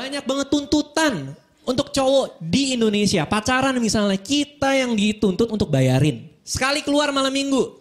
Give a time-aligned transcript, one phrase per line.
[0.00, 1.36] Banyak banget tuntutan
[1.68, 3.28] untuk cowok di Indonesia.
[3.28, 6.24] Pacaran misalnya, kita yang dituntut untuk bayarin.
[6.40, 7.76] Sekali keluar malam minggu,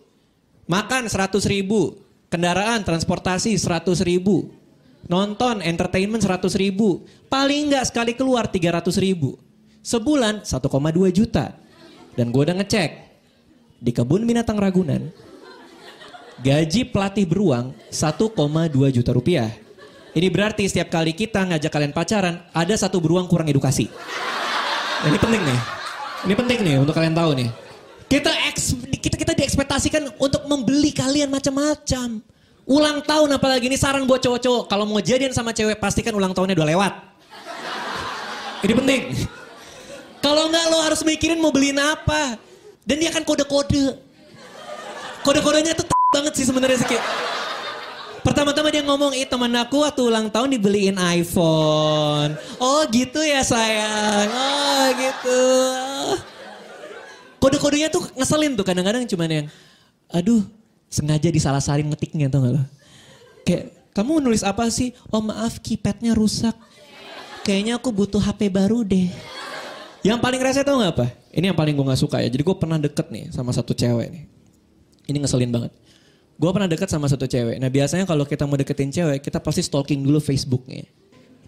[0.68, 1.96] makan 100 ribu.
[2.28, 4.52] Kendaraan, transportasi 100 ribu.
[5.08, 7.08] Nonton, entertainment 100 ribu.
[7.32, 9.40] Paling nggak sekali keluar 300 ribu.
[9.80, 11.56] Sebulan 1,2 juta.
[12.20, 12.92] Dan gue udah ngecek.
[13.80, 15.08] Di kebun binatang Ragunan,
[16.44, 19.69] gaji pelatih beruang 1,2 juta rupiah.
[20.20, 23.88] Ini berarti setiap kali kita ngajak kalian pacaran, ada satu beruang kurang edukasi.
[25.08, 25.60] Ini penting nih.
[26.28, 27.48] Ini penting nih untuk kalian tahu nih.
[28.12, 32.20] Kita eks, kita kita diekspektasikan untuk membeli kalian macam-macam.
[32.68, 34.68] Ulang tahun apalagi ini saran buat cowok-cowok.
[34.68, 36.94] Kalau mau jadian sama cewek pastikan ulang tahunnya udah lewat.
[38.68, 39.02] Ini penting.
[40.20, 42.36] Kalau enggak lo harus mikirin mau beliin apa.
[42.84, 43.96] Dan dia akan kode-kode.
[45.24, 47.00] Kode-kodenya tuh banget sih sebenarnya sih.
[48.30, 52.38] Pertama-tama dia ngomong, ih temen aku waktu ulang tahun dibeliin iPhone.
[52.62, 55.42] Oh gitu ya sayang, oh gitu.
[57.42, 59.48] Kode-kodenya tuh ngeselin tuh kadang-kadang cuman yang,
[60.14, 60.46] aduh
[60.94, 62.64] sengaja disalah-salin ngetiknya tuh gak lo.
[63.50, 64.94] Kayak, kamu nulis apa sih?
[65.10, 66.54] Oh maaf keypadnya rusak.
[67.42, 69.10] Kayaknya aku butuh HP baru deh.
[70.06, 71.08] Yang paling rese tau gak apa?
[71.34, 72.30] Ini yang paling gue gak suka ya.
[72.30, 74.24] Jadi gue pernah deket nih sama satu cewek nih.
[75.10, 75.74] Ini ngeselin banget.
[76.40, 77.60] Gue pernah deket sama satu cewek.
[77.60, 80.88] Nah biasanya kalau kita mau deketin cewek, kita pasti stalking dulu Facebooknya.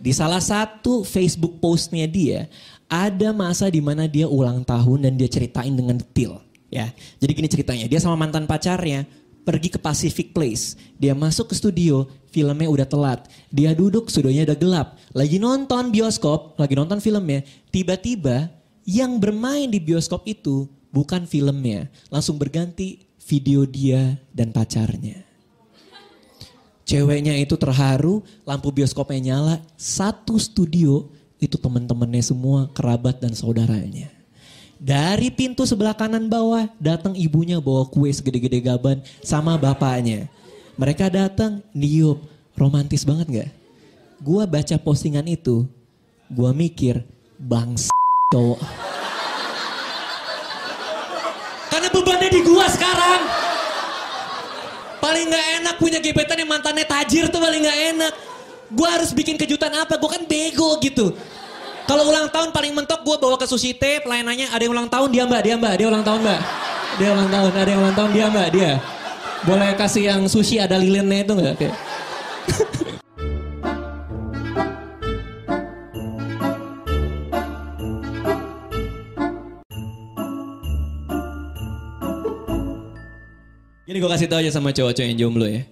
[0.02, 2.52] Di salah satu Facebook postnya dia,
[2.92, 6.44] ada masa di mana dia ulang tahun dan dia ceritain dengan detail.
[6.68, 6.92] Ya,
[7.24, 7.86] jadi gini ceritanya.
[7.88, 9.08] Dia sama mantan pacarnya
[9.48, 10.76] pergi ke Pacific Place.
[11.00, 13.32] Dia masuk ke studio, filmnya udah telat.
[13.48, 14.88] Dia duduk, studionya udah gelap.
[15.16, 17.46] Lagi nonton bioskop, lagi nonton filmnya.
[17.70, 18.50] Tiba-tiba
[18.84, 21.88] yang bermain di bioskop itu bukan filmnya.
[22.10, 25.24] Langsung berganti video dia dan pacarnya.
[26.84, 31.08] Ceweknya itu terharu, lampu bioskopnya nyala, satu studio
[31.40, 34.12] itu teman-temannya semua, kerabat dan saudaranya.
[34.76, 40.28] Dari pintu sebelah kanan bawah datang ibunya bawa kue segede-gede gaban sama bapaknya.
[40.76, 42.20] Mereka datang, niup,
[42.60, 43.52] romantis banget gak?
[44.20, 45.64] Gua baca postingan itu,
[46.28, 47.06] gua mikir,
[47.40, 47.94] bangsa
[48.34, 48.60] cowok.
[51.72, 53.22] Karena bebannya di gua sekarang.
[55.00, 58.14] Paling nggak enak punya gebetan yang mantannya tajir tuh paling nggak enak.
[58.76, 59.96] Gua harus bikin kejutan apa?
[59.96, 61.16] Gua kan bego gitu.
[61.90, 65.12] Kalau ulang tahun paling mentok gue bawa ke sushi teh, pelayanannya ada yang ulang tahun
[65.12, 66.40] dia mbak, dia mbak, dia ulang tahun mbak.
[66.96, 68.72] Dia ulang tahun, ada yang ulang tahun dia mbak, dia.
[69.44, 71.56] Boleh kasih yang sushi ada lilinnya itu nggak?
[71.60, 71.76] Kayak.
[83.92, 85.68] Ini gue kasih tau aja sama cowok-cowok yang jomblo ya.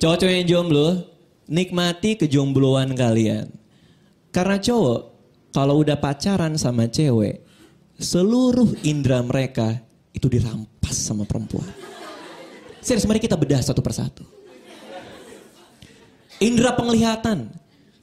[0.00, 1.12] Cowok-cowok yang jomblo,
[1.44, 3.52] nikmati kejombloan kalian.
[4.32, 5.00] Karena cowok,
[5.52, 7.44] kalau udah pacaran sama cewek,
[8.00, 9.76] seluruh indera mereka
[10.16, 11.68] itu dirampas sama perempuan.
[12.80, 14.24] Serius, mari kita bedah satu persatu.
[16.40, 17.52] Indra penglihatan.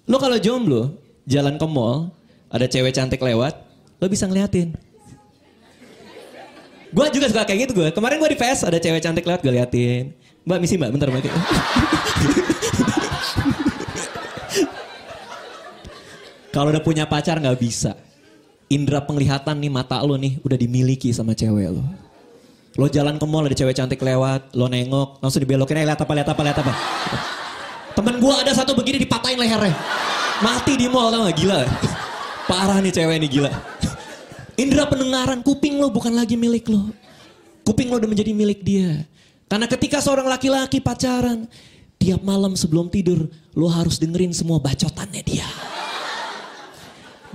[0.05, 2.13] Lo kalau jomblo, jalan ke mall,
[2.53, 3.57] ada cewek cantik lewat,
[3.97, 4.77] lo bisa ngeliatin.
[6.91, 7.91] Gue juga suka kayak gitu gue.
[7.91, 10.15] Kemarin gue di PS ada cewek cantik lewat gue liatin.
[10.47, 11.27] Mbak misi mbak, bentar mbak.
[16.55, 17.93] Kalau udah punya pacar nggak bisa.
[18.71, 21.83] Indra penglihatan nih mata lo nih udah dimiliki sama cewek lo.
[22.79, 26.11] Lo jalan ke mall ada cewek cantik lewat, lo nengok, langsung dibelokin, eh lihat apa,
[26.13, 26.73] lihat apa, lihat apa.
[27.97, 29.73] Temen gue ada satu begini dipatahin lehernya.
[30.45, 31.35] Mati di mall tau gak?
[31.35, 31.65] Gila.
[32.45, 33.49] Parah nih cewek ini gila.
[34.57, 36.89] Indra pendengaran, kuping lo bukan lagi milik lo.
[37.61, 39.05] Kuping lo udah menjadi milik dia.
[39.45, 41.45] Karena ketika seorang laki-laki pacaran,
[42.01, 45.45] tiap malam sebelum tidur, lo harus dengerin semua bacotannya dia.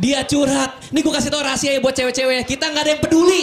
[0.03, 0.91] Dia curhat.
[0.91, 2.43] Nih gue kasih tau rahasia ya buat cewek-cewek.
[2.43, 3.43] Kita nggak ada yang peduli.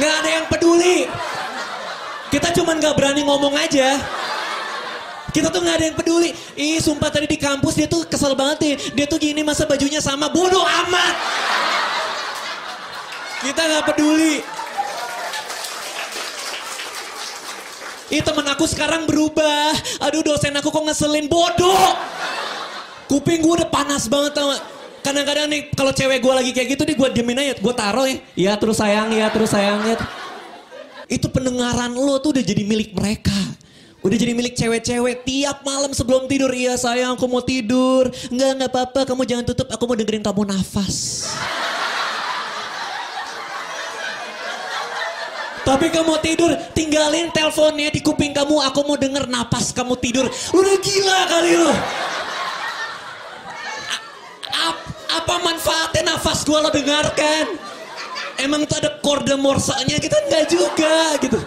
[0.00, 0.98] Nggak ada yang peduli.
[2.32, 4.00] Kita cuman nggak berani ngomong aja.
[5.28, 6.30] Kita tuh nggak ada yang peduli.
[6.56, 8.74] Ih sumpah tadi di kampus dia tuh kesel banget nih.
[8.96, 10.32] Dia tuh gini masa bajunya sama.
[10.32, 11.14] Bodoh amat.
[13.40, 14.44] Kita nggak peduli.
[18.10, 19.70] Ih temen aku sekarang berubah.
[20.02, 21.30] Aduh dosen aku kok ngeselin.
[21.30, 21.94] Bodoh.
[23.06, 24.50] Kuping gue udah panas banget tau?
[25.00, 27.54] Kadang-kadang nih kalau cewek gue lagi kayak gitu nih gue diemin aja.
[27.56, 28.18] Gue taruh ya.
[28.36, 29.96] Ya terus sayang ya terus sayang ya.
[31.06, 33.34] Itu pendengaran lo tuh udah jadi milik mereka.
[34.02, 36.50] Udah jadi milik cewek-cewek tiap malam sebelum tidur.
[36.50, 38.10] Iya sayang aku mau tidur.
[38.28, 39.70] Enggak, enggak apa-apa kamu jangan tutup.
[39.70, 41.30] Aku mau dengerin kamu nafas.
[45.60, 48.58] Tapi kamu tidur, tinggalin teleponnya di kuping kamu.
[48.72, 50.26] Aku mau denger napas kamu tidur.
[50.28, 51.72] Udah gila kali lu.
[55.10, 57.44] Apa manfaatnya nafas gue lo dengarkan?
[58.40, 61.38] Emang tuh ada kode morsanya kita nggak juga gitu.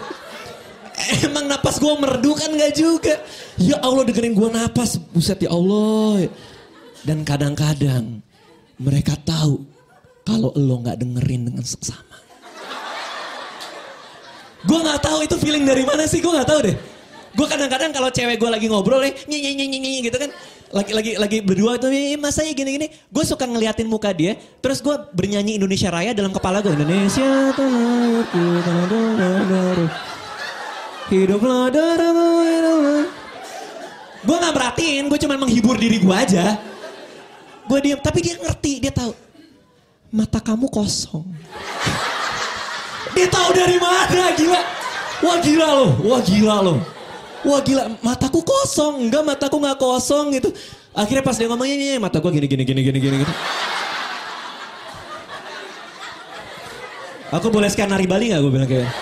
[1.26, 3.18] Emang napas gue merdu kan nggak juga.
[3.58, 6.30] Ya Allah dengerin gue napas, buset ya Allah.
[7.02, 8.22] Dan kadang-kadang
[8.78, 9.66] mereka tahu
[10.22, 12.13] kalau lo nggak dengerin dengan seksama.
[14.64, 16.76] Gue nggak tahu itu feeling dari mana sih, gue nggak tahu deh.
[17.34, 20.30] Gue kadang-kadang kalau cewek gue lagi ngobrol ya, nyi nyi nyi nyi gitu kan,
[20.70, 24.94] lagi lagi lagi berdua tuh, masa ya gini-gini, gue suka ngeliatin muka dia, terus gue
[25.10, 27.50] bernyanyi Indonesia Raya dalam kepala gue, Indonesia
[31.10, 31.68] hiduplah
[34.24, 36.56] Gue nggak merhatiin, gue cuma menghibur diri gue aja.
[37.68, 39.12] Gue diam, tapi dia ngerti, dia tahu
[40.14, 41.26] mata kamu kosong.
[43.14, 44.60] dia tahu dari mana, gila.
[45.22, 46.78] Wah gila loh, wah gila loh.
[47.44, 49.08] Wah gila, mataku kosong.
[49.08, 50.50] Enggak, mataku nggak kosong gitu.
[50.94, 53.34] Akhirnya pas dia ngomongnya, ini mata gue gini, gini, gini, gini, gini, gitu.
[57.34, 58.38] Aku boleh sekian nari Bali gak?
[58.46, 58.86] Gue bilang kayak.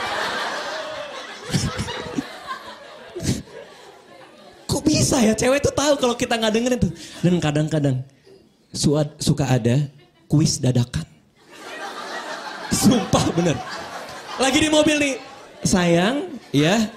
[4.73, 6.93] Kok bisa ya cewek tuh tahu kalau kita nggak dengerin tuh.
[7.21, 8.01] Dan kadang-kadang
[9.21, 9.85] suka ada
[10.33, 11.05] kuis dadakan.
[12.73, 13.53] Sumpah bener.
[14.43, 15.15] Lagi di mobil nih.
[15.63, 16.91] Sayang, ya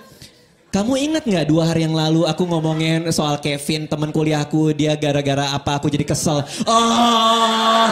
[0.74, 5.54] kamu ingat nggak dua hari yang lalu aku ngomongin soal Kevin teman kuliahku dia gara-gara
[5.54, 6.42] apa aku jadi kesel.
[6.66, 7.86] Oh,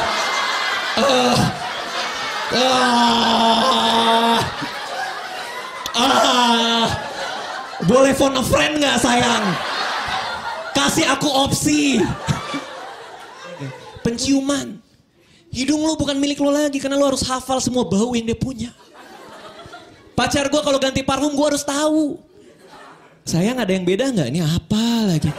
[0.98, 1.38] uh,
[2.58, 4.42] uh,
[6.02, 6.86] uh,
[7.86, 9.46] boleh phone a friend nggak sayang?
[10.74, 12.02] Kasih aku opsi.
[14.02, 14.82] Penciuman.
[15.54, 18.74] Hidung lo bukan milik lo lagi karena lo harus hafal semua bau yang dia punya.
[20.14, 22.22] Pacar gue kalau ganti parfum gue harus tahu.
[23.24, 24.28] Sayang ada yang beda nggak?
[24.30, 25.32] Ini apa lagi?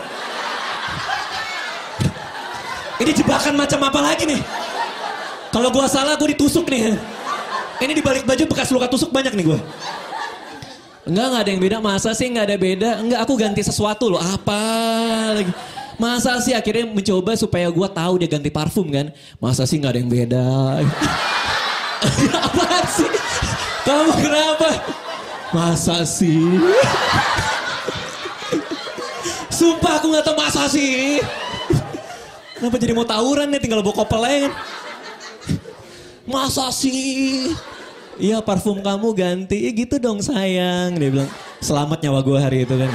[3.05, 4.41] Ini jebakan macam apa lagi nih?
[5.53, 6.97] Kalau gua salah gue ditusuk nih.
[7.79, 9.61] Ini di balik baju bekas luka tusuk banyak nih gue.
[11.05, 11.77] Enggak, enggak ada yang beda.
[11.85, 12.91] Masa sih enggak ada beda?
[13.05, 14.23] Enggak, aku ganti sesuatu loh.
[14.23, 14.61] Apa
[15.37, 15.53] lagi?
[16.01, 19.13] Masa sih akhirnya mencoba supaya gue tahu dia ganti parfum kan?
[19.37, 20.47] Masa sih enggak ada yang beda?
[22.49, 23.24] Apa sih?
[23.85, 24.69] Kamu kenapa?
[25.53, 26.57] Masa sih?
[29.53, 31.21] Sumpah aku gak tau masa sih.
[32.59, 34.25] Kenapa jadi mau tawuran nih tinggal bawa kopel
[36.25, 37.53] Masa sih?
[38.17, 39.69] Iya parfum kamu ganti.
[39.69, 40.97] Ya gitu dong sayang.
[40.97, 41.31] Dia bilang
[41.61, 42.91] selamat nyawa gue hari itu kan.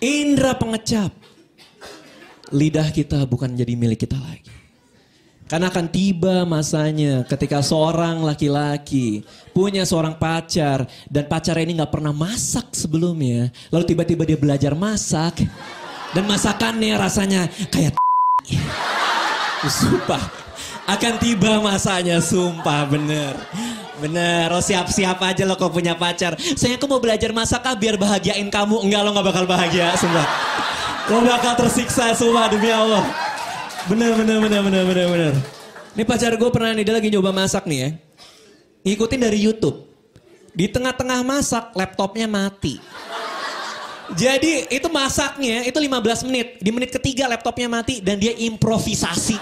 [0.00, 1.12] Indra pengecap.
[2.54, 4.59] Lidah kita bukan jadi milik kita lagi.
[5.50, 12.14] Karena akan tiba masanya ketika seorang laki-laki punya seorang pacar dan pacar ini nggak pernah
[12.14, 13.50] masak sebelumnya.
[13.74, 15.42] Lalu tiba-tiba dia belajar masak
[16.14, 17.98] dan masakannya rasanya kayak
[19.82, 20.22] Sumpah.
[20.86, 23.34] Akan tiba masanya, sumpah bener.
[24.00, 26.34] Bener, oh siap-siap aja lo kau punya pacar.
[26.38, 28.86] Saya aku mau belajar masak ah biar bahagiain kamu.
[28.86, 30.26] Enggak lo gak bakal bahagia, sumpah.
[31.10, 33.29] Lo bakal tersiksa, sumpah demi Allah.
[33.88, 35.34] Bener, bener, bener, bener, bener, bener.
[35.96, 37.88] Ini pacar gue pernah nih, dia lagi nyoba masak nih ya.
[38.92, 39.88] Ikutin dari Youtube.
[40.52, 42.76] Di tengah-tengah masak, laptopnya mati.
[44.10, 46.58] Jadi itu masaknya itu 15 menit.
[46.58, 49.38] Di menit ketiga laptopnya mati dan dia improvisasi.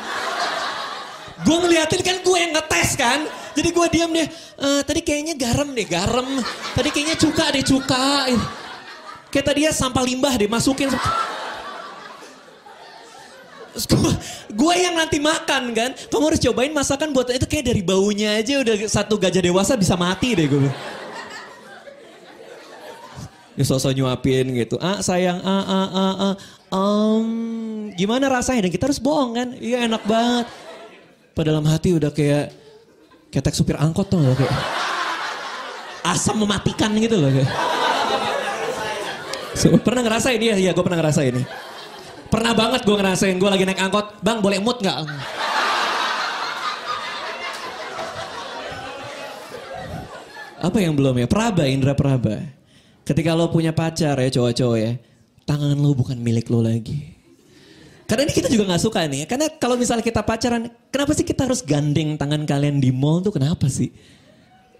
[1.42, 3.21] Gue ngeliatin kan gue yang ngetes kan.
[3.57, 4.28] Jadi gue diam deh.
[4.54, 6.28] E, tadi kayaknya garam deh, garam.
[6.76, 8.07] Tadi kayaknya cuka deh, cuka.
[9.33, 10.92] Kayak tadi ya sampah limbah deh, masukin
[14.50, 15.90] gue yang nanti makan kan.
[15.94, 19.94] Kamu harus cobain masakan buat itu kayak dari baunya aja udah satu gajah dewasa bisa
[19.94, 20.70] mati deh gue.
[23.58, 24.78] Ya sosok nyuapin gitu.
[24.78, 26.35] Ah sayang, ah ah ah ah.
[26.68, 28.66] Um, gimana rasanya?
[28.66, 29.49] Dan kita harus bohong kan?
[29.58, 30.47] Iya enak banget.
[31.35, 32.54] Pada dalam hati udah kayak
[33.30, 34.54] ketek supir angkot tuh kayak
[36.06, 37.50] asam mematikan gitu loh kayak.
[39.58, 40.54] So, pernah ngerasain dia?
[40.54, 41.42] Iya, gue pernah ngerasain ini.
[42.28, 44.97] Pernah banget gue ngerasain gue lagi naik angkot, bang boleh mood nggak?
[50.58, 51.26] Apa yang belum ya?
[51.30, 52.42] Praba, Indra Praba.
[53.06, 54.92] Ketika lo punya pacar ya cowok-cowok ya,
[55.49, 57.16] tangan lo bukan milik lo lagi.
[58.04, 59.28] Karena ini kita juga gak suka nih.
[59.28, 63.37] Karena kalau misalnya kita pacaran, kenapa sih kita harus gandeng tangan kalian di mall tuh
[63.37, 63.92] kenapa sih?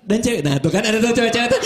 [0.05, 1.61] Dan cewek, nah tuh kan ada tuh cewek-cewek tuh,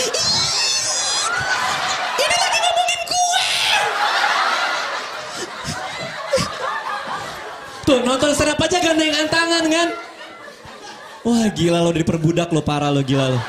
[7.83, 9.89] Tuh nonton serap aja gandengan tangan kan.
[11.25, 13.39] Wah gila lo diperbudak lo parah lo gila lo.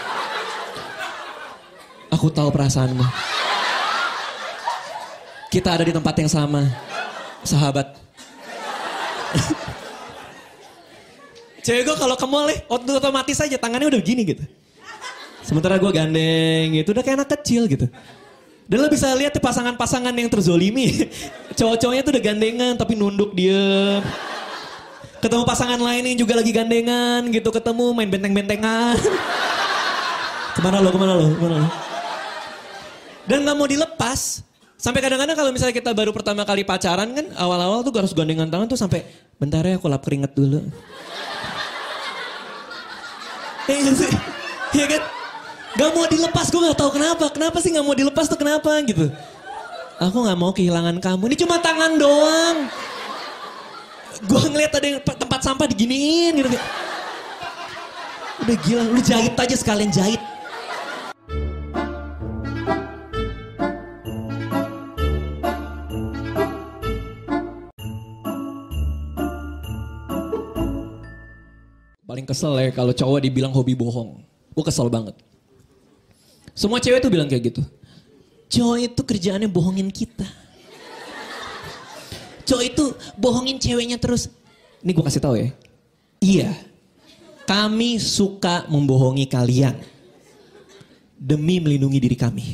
[2.09, 3.05] Aku tahu perasaanmu.
[5.53, 6.65] Kita ada di tempat yang sama.
[7.45, 7.93] Sahabat.
[11.65, 14.45] Cewek gue kalau ke mall otomatis aja tangannya udah gini gitu.
[15.45, 17.85] Sementara gue gandeng gitu, udah kayak anak kecil gitu.
[18.65, 21.05] Dan lo bisa lihat pasangan-pasangan yang terzolimi.
[21.59, 24.01] Cowok-cowoknya tuh udah gandengan tapi nunduk diem.
[25.25, 28.93] Ketemu pasangan lain yang juga lagi gandengan gitu, ketemu main benteng-bentengan.
[30.57, 31.69] ke mana lo, ke mana lo, ke mana lo?
[33.25, 34.45] Dan gak mau dilepas.
[34.77, 38.69] Sampai kadang-kadang kalau misalnya kita baru pertama kali pacaran kan awal-awal tuh harus gandengan tangan
[38.69, 39.01] tuh sampai
[39.41, 40.61] bentar ya aku lap keringet dulu.
[43.65, 44.13] Iya sih?
[44.77, 45.03] Iya kan?
[45.81, 47.33] Gak mau dilepas, gue gak tahu kenapa.
[47.33, 49.09] Kenapa sih gak mau dilepas tuh kenapa gitu.
[50.05, 51.33] Aku gak mau kehilangan kamu.
[51.33, 52.69] Ini cuma tangan doang.
[54.23, 56.49] Gue ngeliat ada yang tempat sampah diginiin gitu.
[58.45, 60.23] Udah gila, lu jahit aja sekalian jahit.
[72.07, 74.23] Paling kesel ya kalau cowok dibilang hobi bohong.
[74.55, 75.19] Gue kesel banget.
[76.55, 77.63] Semua cewek tuh bilang kayak gitu.
[78.55, 80.44] Cowok itu kerjaannya bohongin kita.
[82.45, 82.85] Cowok itu
[83.17, 84.29] bohongin ceweknya terus.
[84.85, 85.49] Ini gue kasih tahu ya.
[86.21, 86.51] Iya.
[87.45, 89.77] Kami suka membohongi kalian.
[91.17, 92.45] Demi melindungi diri kami.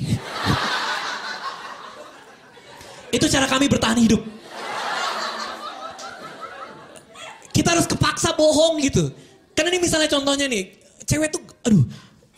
[3.16, 4.22] itu cara kami bertahan hidup.
[7.50, 9.10] Kita harus kepaksa bohong gitu.
[9.58, 10.70] Karena ini misalnya contohnya nih,
[11.02, 11.82] cewek tuh, aduh,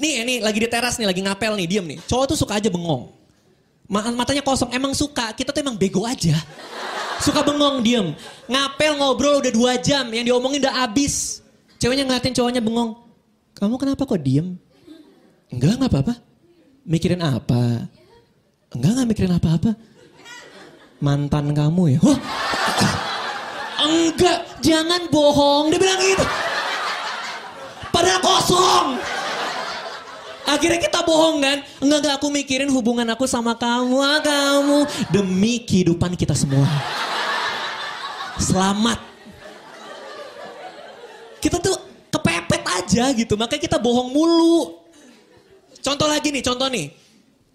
[0.01, 1.99] nih ini lagi di teras nih, lagi ngapel nih, diem nih.
[2.09, 3.13] Cowok tuh suka aja bengong.
[3.93, 6.33] Matanya kosong, emang suka, kita tuh emang bego aja.
[7.23, 8.19] Suka bengong, diem.
[8.51, 11.39] Ngapel, ngobrol udah dua jam, yang diomongin udah abis.
[11.79, 12.99] Ceweknya ngeliatin cowoknya bengong.
[13.55, 14.59] Kamu kenapa kok diem?
[15.55, 16.15] Enggak, nggak apa-apa.
[16.83, 17.87] Mikirin apa?
[18.75, 19.71] Enggak, nggak mikirin apa-apa.
[20.99, 22.01] Mantan kamu ya?
[22.03, 22.19] Wah,
[23.87, 25.71] enggak, jangan bohong.
[25.71, 26.27] Dia bilang gitu.
[27.95, 28.89] Padahal kosong.
[30.53, 31.59] Akhirnya kita bohong kan?
[31.81, 34.85] Enggak, enggak aku mikirin hubungan aku sama kamu, ah, kamu.
[35.09, 36.69] Demi kehidupan kita semua.
[38.37, 39.01] Selamat.
[41.41, 41.73] Kita tuh
[42.13, 44.85] kepepet aja gitu, makanya kita bohong mulu.
[45.81, 46.93] Contoh lagi nih, contoh nih.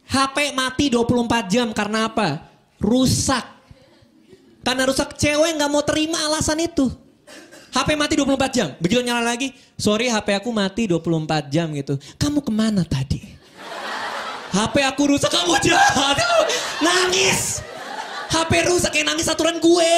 [0.10, 2.50] HP mati 24 jam karena apa?
[2.82, 3.46] Rusak.
[4.66, 6.90] Karena rusak cewek nggak mau terima alasan itu.
[7.78, 8.70] HP mati 24 jam.
[8.82, 12.02] Begitu nyala lagi, sorry HP aku mati 24 jam gitu.
[12.18, 13.22] Kamu ke mana tadi?
[14.50, 16.18] HP aku rusak, kamu jahat.
[16.82, 17.62] Nangis.
[18.34, 19.96] HP rusak, kayak nangis aturan gue.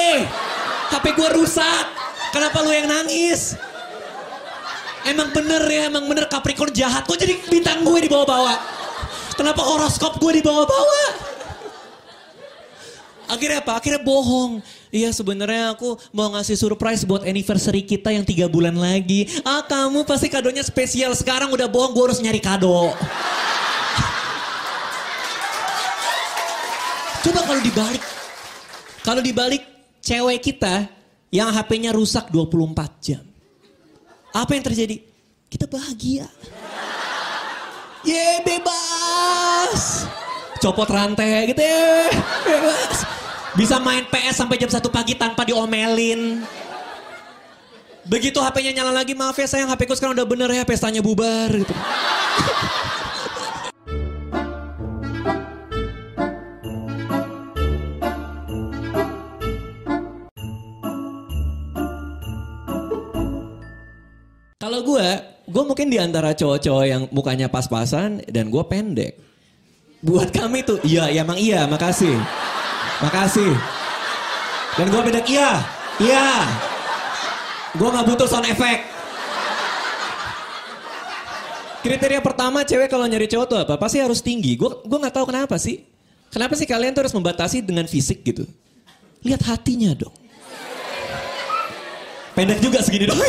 [0.92, 1.84] HP gue rusak.
[2.36, 3.56] Kenapa lu yang nangis?
[5.08, 7.08] Emang bener ya, emang bener Capricorn jahat.
[7.08, 8.60] Kok jadi bintang gue dibawa-bawa?
[9.32, 11.02] Kenapa horoskop gue dibawa-bawa?
[13.32, 13.80] Akhirnya apa?
[13.80, 14.60] Akhirnya bohong.
[14.90, 19.30] Iya sebenarnya aku mau ngasih surprise buat anniversary kita yang tiga bulan lagi.
[19.46, 21.14] Ah kamu pasti kadonya spesial.
[21.14, 22.90] Sekarang udah bohong gue harus nyari kado.
[27.22, 28.02] Coba kalau dibalik.
[29.06, 29.62] Kalau dibalik
[30.02, 30.90] cewek kita
[31.30, 33.22] yang HP-nya rusak 24 jam.
[34.34, 35.06] Apa yang terjadi?
[35.46, 36.26] Kita bahagia.
[38.02, 40.02] Ye bebas.
[40.58, 42.10] Copot rantai gitu ya.
[42.42, 43.19] Bebas.
[43.58, 46.46] Bisa main PS sampai jam 1 pagi tanpa diomelin.
[48.06, 51.50] Begitu HP-nya nyala lagi, maaf ya sayang HP ku sekarang udah bener ya, pestanya bubar
[51.50, 51.74] gitu.
[64.60, 65.08] Kalau gue,
[65.50, 69.18] gue mungkin di antara cowok-cowok yang mukanya pas-pasan dan gue pendek.
[70.00, 72.16] Buat kami tuh, iya, ya emang iya, makasih.
[73.00, 73.52] Makasih.
[74.76, 75.64] Dan gue beda, iya,
[76.00, 76.28] iya.
[77.74, 78.90] Gue gak butuh sound effect.
[81.80, 83.80] Kriteria pertama cewek kalau nyari cowok tuh apa?
[83.80, 84.52] Pasti harus tinggi.
[84.52, 85.80] Gue gue nggak tahu kenapa sih.
[86.28, 88.44] Kenapa sih kalian tuh harus membatasi dengan fisik gitu?
[89.24, 90.12] Lihat hatinya dong.
[92.36, 93.16] Pendek juga segini dong.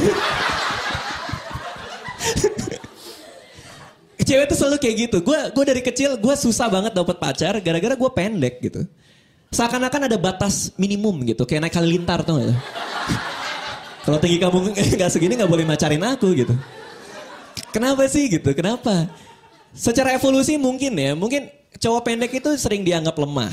[4.31, 5.17] cewek tuh selalu kayak gitu.
[5.19, 8.83] Gue gue dari kecil gue susah banget dapet pacar gara-gara gue pendek gitu.
[9.51, 12.39] Seakan-akan ada batas minimum gitu, kayak naik halilintar tuh?
[14.07, 16.55] Kalau tinggi kamu nggak segini nggak boleh macarin aku gitu.
[17.75, 18.47] Kenapa sih gitu?
[18.55, 19.11] Kenapa?
[19.75, 23.51] Secara evolusi mungkin ya, mungkin cowok pendek itu sering dianggap lemah.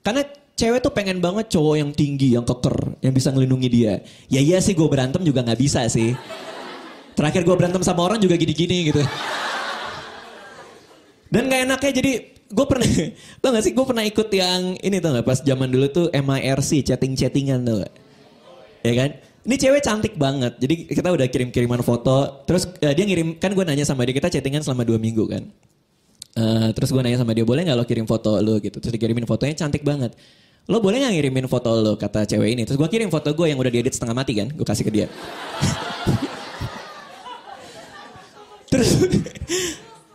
[0.00, 0.24] Karena
[0.56, 4.00] cewek tuh pengen banget cowok yang tinggi, yang keker, yang bisa ngelindungi dia.
[4.32, 6.16] Ya iya sih gue berantem juga nggak bisa sih.
[7.12, 9.04] Terakhir gue berantem sama orang juga gini-gini gitu.
[11.28, 12.12] Dan gak enaknya jadi
[12.50, 12.86] gue pernah,
[13.40, 16.82] tau gak sih gue pernah ikut yang ini tau gak pas zaman dulu tuh MIRC,
[16.82, 17.92] chatting-chattingan tau gak?
[18.82, 19.10] Ya kan?
[19.40, 20.60] Ini cewek cantik banget.
[20.60, 22.44] Jadi kita udah kirim-kiriman foto.
[22.44, 25.48] Terus eh, dia ngirim, kan gue nanya sama dia, kita chattingan selama dua minggu kan.
[26.36, 28.76] Eh, terus gue nanya sama dia, boleh nggak lo kirim foto lo gitu.
[28.82, 30.12] Terus dikirimin fotonya cantik banget.
[30.68, 32.68] Lo boleh nggak ngirimin foto lo, kata cewek ini.
[32.68, 34.52] Terus gue kirim foto gue yang udah diedit setengah mati kan.
[34.52, 35.06] Gue kasih ke dia.
[38.70, 39.02] terus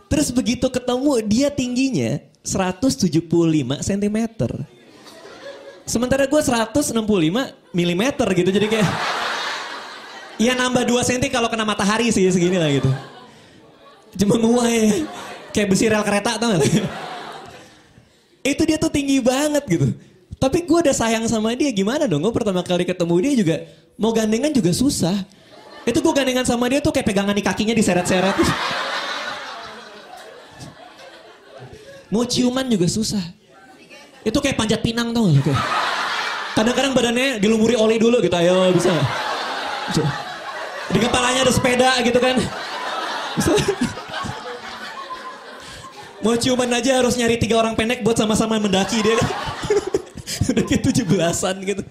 [0.06, 3.10] terus begitu ketemu, dia tingginya 175
[3.82, 4.18] cm.
[5.86, 6.92] Sementara gue 165
[7.74, 8.02] mm
[8.34, 8.50] gitu.
[8.50, 8.88] Jadi kayak...
[10.36, 12.90] Ya nambah 2 cm kalau kena matahari sih segini lah gitu.
[14.20, 15.06] Cuma nguai.
[15.54, 16.60] Kayak besi rel kereta tau gak?
[18.44, 19.96] Itu dia tuh tinggi banget gitu.
[20.36, 22.20] Tapi gue udah sayang sama dia gimana dong?
[22.20, 23.56] Gue pertama kali ketemu dia juga
[23.96, 25.16] mau gandengan juga susah.
[25.88, 28.36] Itu gue gandengan sama dia tuh kayak pegangan di kakinya diseret-seret.
[32.12, 33.22] Mau ciuman juga susah.
[34.26, 35.54] Itu kayak panjat pinang tau gak?
[36.58, 38.90] Kadang-kadang badannya dilumuri oli dulu gitu, ayo bisa.
[40.90, 42.36] Di kepalanya ada sepeda gitu kan.
[43.36, 43.52] Bisa.
[46.24, 49.30] Mau ciuman aja harus nyari tiga orang pendek buat sama-sama mendaki dia kan.
[50.50, 51.86] Udah kayak tujuh belasan gitu.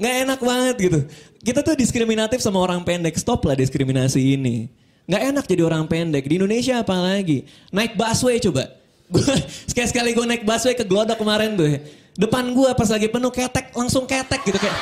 [0.00, 0.98] Nggak enak banget gitu.
[1.42, 3.18] Kita tuh diskriminatif sama orang pendek.
[3.20, 4.70] Stop lah diskriminasi ini.
[5.04, 6.24] Nggak enak jadi orang pendek.
[6.24, 7.44] Di Indonesia apalagi.
[7.74, 8.70] Naik busway coba.
[9.70, 11.78] sekali-sekali gue naik busway ke Glodok kemarin tuh.
[12.16, 13.70] Depan gue pas lagi penuh ketek.
[13.76, 14.78] Langsung ketek gitu kayak.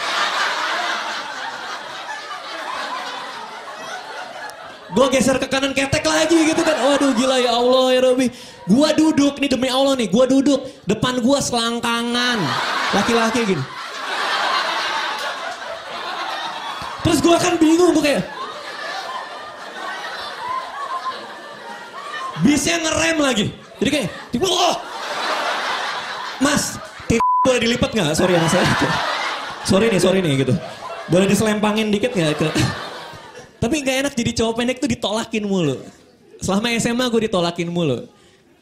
[4.94, 6.78] Gue geser ke kanan ketek lagi gitu kan.
[6.78, 8.30] Waduh gila ya Allah ya Robi.
[8.64, 10.06] Gue duduk nih demi Allah nih.
[10.08, 10.62] Gue duduk.
[10.86, 12.38] Depan gue selangkangan.
[12.94, 13.64] Laki-laki gini.
[17.02, 17.90] Terus gue kan bingung.
[17.98, 18.22] Gue kayak.
[22.46, 23.63] Bisnya ngerem lagi.
[23.84, 24.08] Jadi kayak.
[24.32, 24.76] Tiba, oh.
[26.40, 26.80] Mas.
[27.44, 28.16] Boleh dilipat gak?
[28.16, 28.64] Sorry yang saya.
[29.68, 30.56] Sorry nih, sorry nih gitu.
[31.12, 32.48] Boleh diselempangin dikit gak ke...
[33.62, 35.76] Tapi gak enak jadi cowok pendek tuh ditolakin mulu.
[36.40, 38.08] Selama SMA gue ditolakin mulu.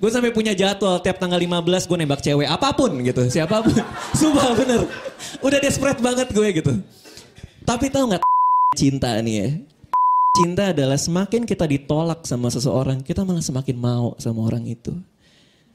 [0.03, 3.79] Gue sampai punya jadwal tiap tanggal 15 gue nembak cewek apa pun gitu, siapa pun.
[4.19, 4.91] Sumpah bener.
[5.39, 6.75] Udah desperate banget gue gitu.
[7.63, 8.23] Tapi tahu nggak
[8.75, 9.49] cinta nih ya?
[10.43, 14.91] Cinta adalah semakin kita ditolak sama seseorang, kita malah semakin mau sama orang itu.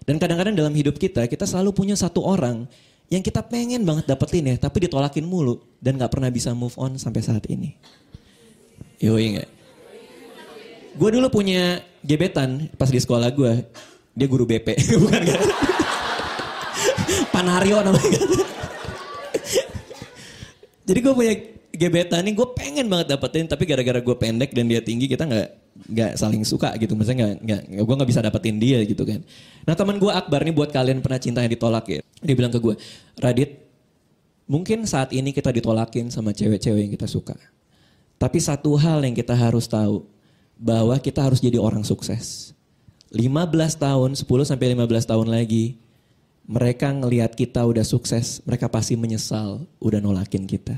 [0.08, 2.64] Dan kadang-kadang dalam hidup kita, kita selalu punya satu orang
[3.12, 6.96] yang kita pengen banget dapetin ya, tapi ditolakin mulu dan gak pernah bisa move on
[6.96, 7.76] sampai saat ini.
[9.04, 9.50] Yoi gak?
[10.96, 13.68] Gue dulu punya gebetan pas di sekolah gue.
[14.16, 15.42] Dia guru BP, bukan kan?
[17.36, 18.24] Panario namanya.
[20.88, 21.34] Jadi gue punya
[21.76, 25.67] gebetan nih gue pengen banget dapetin tapi gara-gara gue pendek dan dia tinggi kita nggak
[25.86, 29.22] nggak saling suka gitu maksudnya nggak nggak gue nggak bisa dapetin dia gitu kan
[29.64, 32.58] nah teman gue Akbar nih buat kalian pernah cinta yang ditolak ya dia bilang ke
[32.58, 32.76] gue
[33.22, 33.62] Radit
[34.50, 37.38] mungkin saat ini kita ditolakin sama cewek-cewek yang kita suka
[38.18, 40.02] tapi satu hal yang kita harus tahu,
[40.58, 42.50] bahwa kita harus jadi orang sukses.
[43.14, 45.78] 15 tahun, 10 sampai 15 tahun lagi,
[46.50, 50.76] mereka ngelihat kita udah sukses, mereka pasti menyesal udah nolakin kita.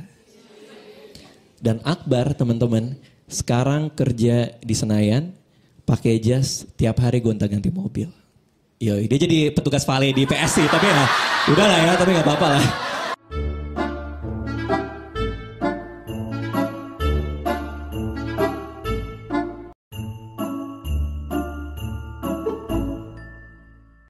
[1.64, 3.00] Dan Akbar teman-teman,
[3.30, 5.30] sekarang kerja di Senayan,
[5.86, 8.10] pakai jas tiap hari gonta-ganti mobil.
[8.82, 11.06] Yo, dia jadi petugas vale di PSC, tapi ya
[11.54, 12.66] udah lah ya, tapi nggak apa-apa lah.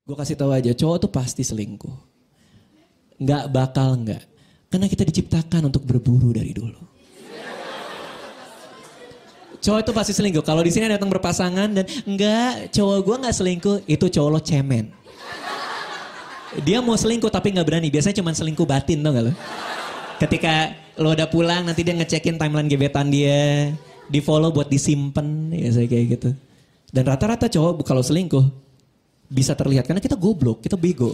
[0.08, 1.98] Gue kasih tahu aja, cowok tuh pasti selingkuh.
[3.20, 4.24] Nggak bakal nggak.
[4.72, 6.99] Karena kita diciptakan untuk berburu dari dulu.
[9.60, 10.44] Cowok itu pasti selingkuh.
[10.44, 14.88] Kalau di sini datang berpasangan dan enggak, cowok gue nggak selingkuh, itu cowok lo cemen.
[16.64, 17.88] Dia mau selingkuh tapi nggak berani.
[17.92, 19.34] Biasanya cuma selingkuh batin tau gak lo?
[20.18, 23.72] Ketika lo udah pulang nanti dia ngecekin timeline gebetan dia,
[24.10, 26.30] di follow buat disimpan, ya saya kayak gitu.
[26.90, 28.42] Dan rata-rata cowok kalau selingkuh
[29.30, 31.14] bisa terlihat karena kita goblok, kita bego.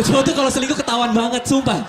[0.00, 1.84] Cowok tuh kalau selingkuh ketahuan banget, sumpah.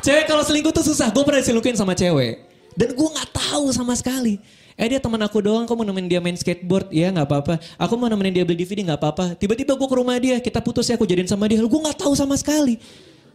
[0.00, 1.12] Cewek kalau selingkuh tuh susah.
[1.12, 2.46] Gue pernah diselingkuhin sama cewek.
[2.72, 4.40] Dan gue nggak tahu sama sekali.
[4.78, 6.94] Eh dia teman aku doang, kok mau nemenin dia main skateboard?
[6.94, 7.58] Ya nggak apa-apa.
[7.82, 9.34] Aku mau nemenin dia beli DVD nggak apa-apa.
[9.34, 11.58] Tiba-tiba gue ke rumah dia, kita putus ya aku jadiin sama dia.
[11.58, 12.78] Gue nggak tahu sama sekali.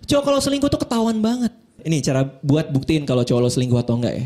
[0.07, 1.51] Cowok kalau selingkuh tuh ketahuan banget.
[1.83, 4.25] Ini cara buat buktiin kalau cowok lo selingkuh atau enggak ya.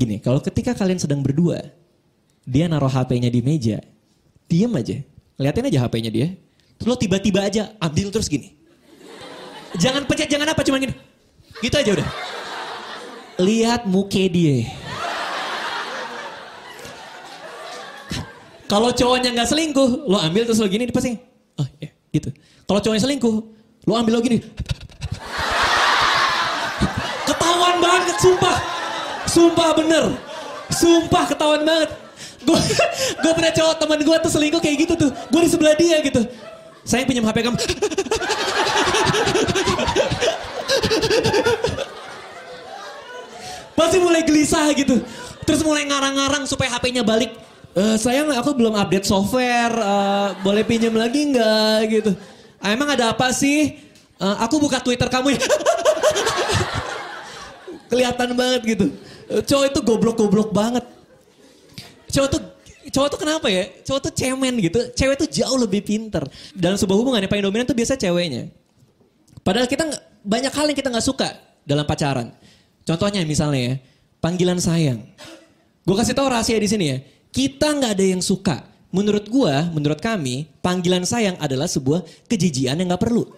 [0.00, 1.60] Gini, kalau ketika kalian sedang berdua,
[2.48, 3.84] dia naruh HP-nya di meja,
[4.48, 5.04] diem aja.
[5.36, 6.28] Liatin aja HP-nya dia.
[6.80, 8.56] Terus lo tiba-tiba aja ambil terus gini.
[9.76, 10.96] Jangan pencet, jangan apa, cuma gini.
[11.60, 12.08] Gitu aja udah.
[13.44, 14.87] Lihat muka dia.
[18.68, 21.16] Kalau cowoknya nggak selingkuh, lo ambil terus lo gini dipasing.
[21.56, 22.28] Oh ya, gitu.
[22.68, 23.34] Kalau cowoknya selingkuh,
[23.88, 24.44] lo ambil lo gini.
[27.24, 28.56] Ketahuan banget, sumpah.
[29.24, 30.04] Sumpah bener.
[30.68, 31.96] Sumpah ketahuan banget.
[32.44, 32.60] Gue
[33.24, 35.08] gue pernah cowok teman gue tuh selingkuh kayak gitu tuh.
[35.32, 36.28] Gue di sebelah dia gitu.
[36.84, 37.56] Saya pinjam HP kamu.
[43.80, 45.00] Pasti mulai gelisah gitu.
[45.48, 47.47] Terus mulai ngarang-ngarang supaya HP-nya balik.
[47.78, 49.70] E, sayang aku belum update software.
[49.70, 52.10] Eh, boleh pinjam lagi nggak gitu.
[52.58, 53.78] "Ah, emang ada apa sih?
[54.18, 55.40] "Eh, aku buka Twitter kamu ya.
[57.90, 58.86] Kelihatan banget gitu.
[59.30, 60.82] Eh, Cowok itu goblok-goblok banget.
[62.10, 62.42] Cowok tuh
[62.90, 63.70] cowok tuh kenapa ya?
[63.86, 64.80] Cowok tuh cemen gitu.
[64.98, 66.26] Cewek tuh jauh lebih pinter.
[66.56, 68.50] Dalam sebuah hubungan yang paling dominan tuh biasa ceweknya.
[69.46, 69.86] Padahal kita
[70.26, 71.30] banyak hal yang kita nggak suka
[71.62, 72.34] dalam pacaran.
[72.82, 73.74] Contohnya misalnya ya,
[74.18, 75.04] panggilan sayang.
[75.84, 76.98] Gue kasih tahu rahasia di sini ya.
[77.28, 78.64] Kita nggak ada yang suka.
[78.88, 83.28] Menurut gua, menurut kami, panggilan sayang adalah sebuah kejijian yang nggak perlu.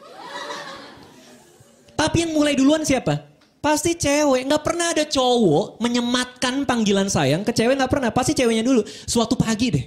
[1.98, 3.26] Tapi yang mulai duluan siapa?
[3.61, 4.46] Pasti cewek.
[4.46, 8.09] Nggak pernah ada cowok menyematkan panggilan sayang ke cewek nggak pernah.
[8.14, 8.87] Pasti ceweknya dulu.
[8.87, 9.85] Suatu pagi deh,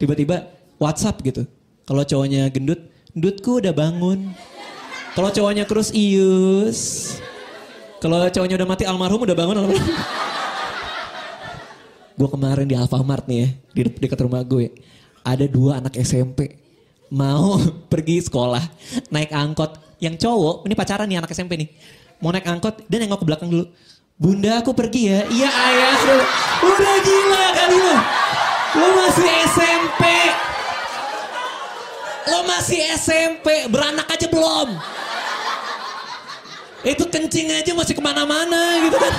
[0.00, 1.46] tiba-tiba WhatsApp gitu.
[1.84, 2.80] Kalau cowoknya gendut,
[3.12, 4.32] gendutku udah bangun.
[5.14, 7.14] Kalau cowoknya kurus, ius.
[8.02, 9.94] Kalau cowoknya udah mati almarhum udah bangun almarhum.
[12.14, 14.70] Gue kemarin di Alfamart nih ya, di de- dekat rumah gue.
[15.24, 16.60] Ada dua anak SMP
[17.10, 17.58] mau
[17.92, 18.62] pergi sekolah
[19.10, 19.82] naik angkot.
[20.02, 21.68] Yang cowok, ini pacaran nih anak SMP nih.
[22.20, 23.64] Mau naik angkot, dia nengok ke belakang dulu.
[24.14, 25.20] Bunda aku pergi ya.
[25.26, 25.96] Iya ayah.
[26.70, 27.96] Udah gila kali lo.
[28.74, 30.02] Lo masih SMP.
[32.30, 33.46] Lo masih SMP.
[33.70, 34.68] Beranak aja belum.
[36.84, 39.14] Itu kencing aja masih ke mana-mana gitu kan.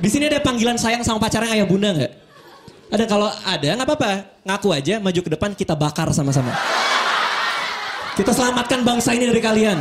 [0.00, 2.12] Di sini ada panggilan sayang sama pacarnya ayah bunda nggak?
[2.90, 4.12] Ada kalau ada nggak apa-apa,
[4.48, 6.56] ngaku aja maju ke depan kita bakar sama-sama.
[8.16, 9.78] Kita selamatkan bangsa ini dari kalian.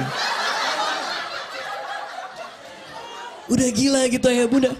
[3.49, 4.75] Udah gila gitu ya bunda.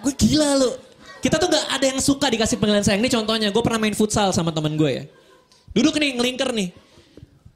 [0.00, 0.74] Gue gila lo.
[1.22, 2.98] Kita tuh nggak ada yang suka dikasih panggilan sayang.
[2.98, 5.04] Ini contohnya, gue pernah main futsal sama teman gue ya.
[5.70, 6.74] Duduk nih ngelingker nih.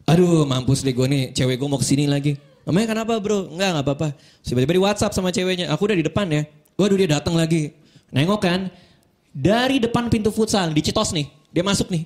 [0.06, 2.38] Aduh mampus deh gue nih, cewek gue mau ke sini lagi.
[2.62, 3.50] Namanya kenapa bro?
[3.50, 4.08] Enggak, enggak apa-apa.
[4.46, 6.46] Tiba-tiba di WhatsApp sama ceweknya, aku udah di depan ya.
[6.76, 7.72] Waduh dia datang lagi.
[8.12, 8.68] Nengok kan,
[9.32, 12.04] dari depan pintu futsal, di Citos nih, dia masuk nih.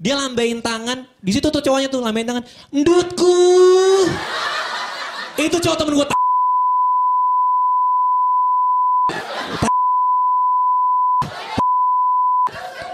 [0.00, 2.44] Dia lambain tangan, di situ tuh cowoknya tuh lambain tangan.
[2.72, 3.36] Ndutku!
[5.40, 6.06] Itu cowok temen gue.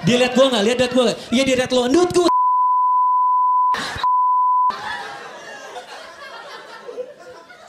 [0.06, 0.62] Dia lihat gue nggak?
[0.62, 1.04] Lihat lihat gue?
[1.34, 1.90] Iya dia lihat lo.
[1.90, 2.35] Ndutku!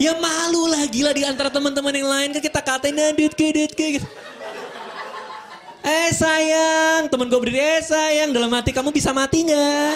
[0.08, 3.76] Ya malu lah gila di antara teman-teman yang lain kan kita katain nadut ke nadut
[3.76, 4.08] ke gitu.
[5.84, 9.96] Eh sayang, temen gue berdiri, eh sayang, dalam hati kamu bisa mati nggak?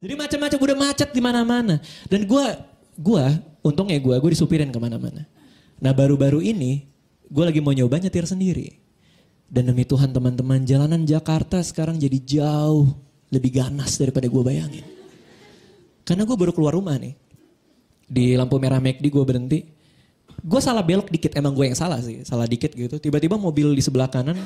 [0.00, 1.76] Jadi macam-macam udah macet di mana-mana.
[2.08, 2.46] Dan gue,
[2.96, 3.24] gue,
[3.60, 5.28] untungnya gue, gue disupirin ke mana-mana.
[5.76, 6.87] Nah baru-baru ini,
[7.28, 8.88] gue lagi mau nyoba nyetir sendiri.
[9.48, 12.92] Dan demi Tuhan teman-teman, jalanan Jakarta sekarang jadi jauh
[13.32, 14.84] lebih ganas daripada gue bayangin.
[16.04, 17.16] Karena gue baru keluar rumah nih.
[18.08, 19.60] Di lampu merah McD gue berhenti.
[20.40, 22.24] Gue salah belok dikit, emang gue yang salah sih.
[22.24, 23.00] Salah dikit gitu.
[23.00, 24.36] Tiba-tiba mobil di sebelah kanan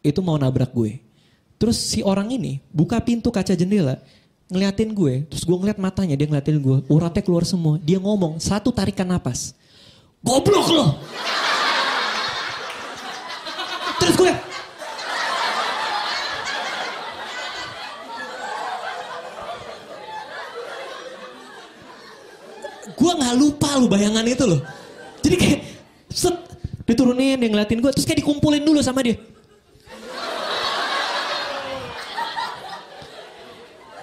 [0.00, 1.00] itu mau nabrak gue.
[1.60, 4.00] Terus si orang ini buka pintu kaca jendela,
[4.48, 5.28] ngeliatin gue.
[5.28, 6.76] Terus gue ngeliat matanya, dia ngeliatin gue.
[6.88, 7.76] Uratnya keluar semua.
[7.80, 9.52] Dia ngomong, satu tarikan napas.
[10.24, 10.86] Goblok lo!
[14.00, 14.32] Terus gue,
[22.96, 24.60] gue nggak lupa lu bayangan itu loh.
[25.20, 25.58] Jadi kayak
[26.08, 26.36] set
[26.88, 29.20] diturunin dia ngeliatin gue terus kayak dikumpulin dulu sama dia.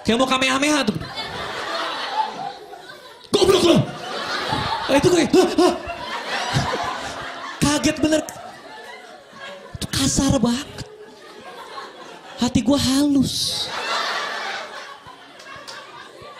[0.06, 0.96] Kayak mau kamehameha tuh.
[3.28, 3.76] Goblok lo.
[4.88, 5.24] Nah, itu gue.
[7.60, 8.37] Kaget bener.
[9.98, 10.86] Kasar banget.
[12.38, 13.66] Hati gue halus.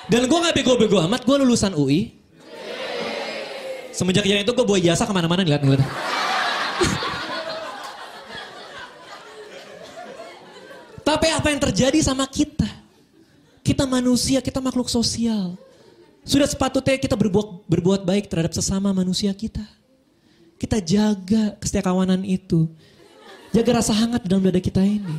[0.08, 2.14] Dan gue gak bego-bego amat, gue lulusan UI.
[3.92, 5.82] Semenjak kejadian itu gue bawa jasa ke mana-mana ngeliat-ngeliat.
[11.02, 12.68] Tapi apa yang terjadi sama kita?
[13.66, 15.58] Kita manusia, kita makhluk sosial.
[16.22, 19.64] Sudah sepatutnya kita berbuat, berbuat baik terhadap sesama manusia kita.
[20.60, 22.70] Kita jaga kesetiakawanan itu.
[23.48, 25.16] Jaga rasa hangat dalam dada kita ini.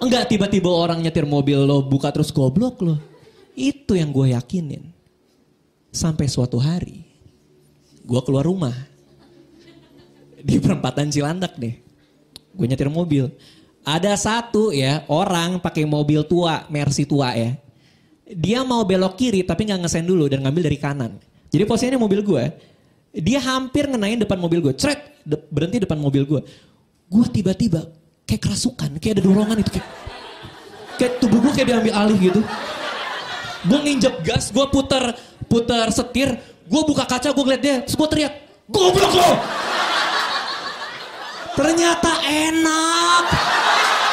[0.00, 2.96] Enggak tiba-tiba orang nyetir mobil lo buka terus goblok lo.
[3.54, 4.90] Itu yang gue yakinin.
[5.94, 7.04] Sampai suatu hari.
[8.02, 8.74] Gue keluar rumah.
[10.44, 11.80] Di perempatan Cilandak nih.
[12.52, 13.30] Gue nyetir mobil.
[13.84, 17.52] Ada satu ya orang pakai mobil tua, Mercy tua ya.
[18.24, 21.12] Dia mau belok kiri tapi nggak ngesen dulu dan ngambil dari kanan.
[21.52, 22.44] Jadi posisinya mobil gue,
[23.12, 24.72] dia hampir ngenain depan mobil gue.
[24.72, 26.40] Cret, de- berhenti depan mobil gue.
[27.08, 27.84] Gue tiba-tiba
[28.24, 29.70] kayak kerasukan, kayak ada dorongan itu.
[29.76, 29.88] Kayak,
[30.96, 32.40] kayak tubuh gue kayak diambil alih gitu.
[33.64, 35.14] Gue nginjek gas, gue puter
[35.48, 36.34] puter setir,
[36.66, 38.34] gue buka kaca, gue ngeliat dia, terus gue teriak,
[38.68, 39.30] goblok lo!
[41.54, 43.24] Ternyata enak.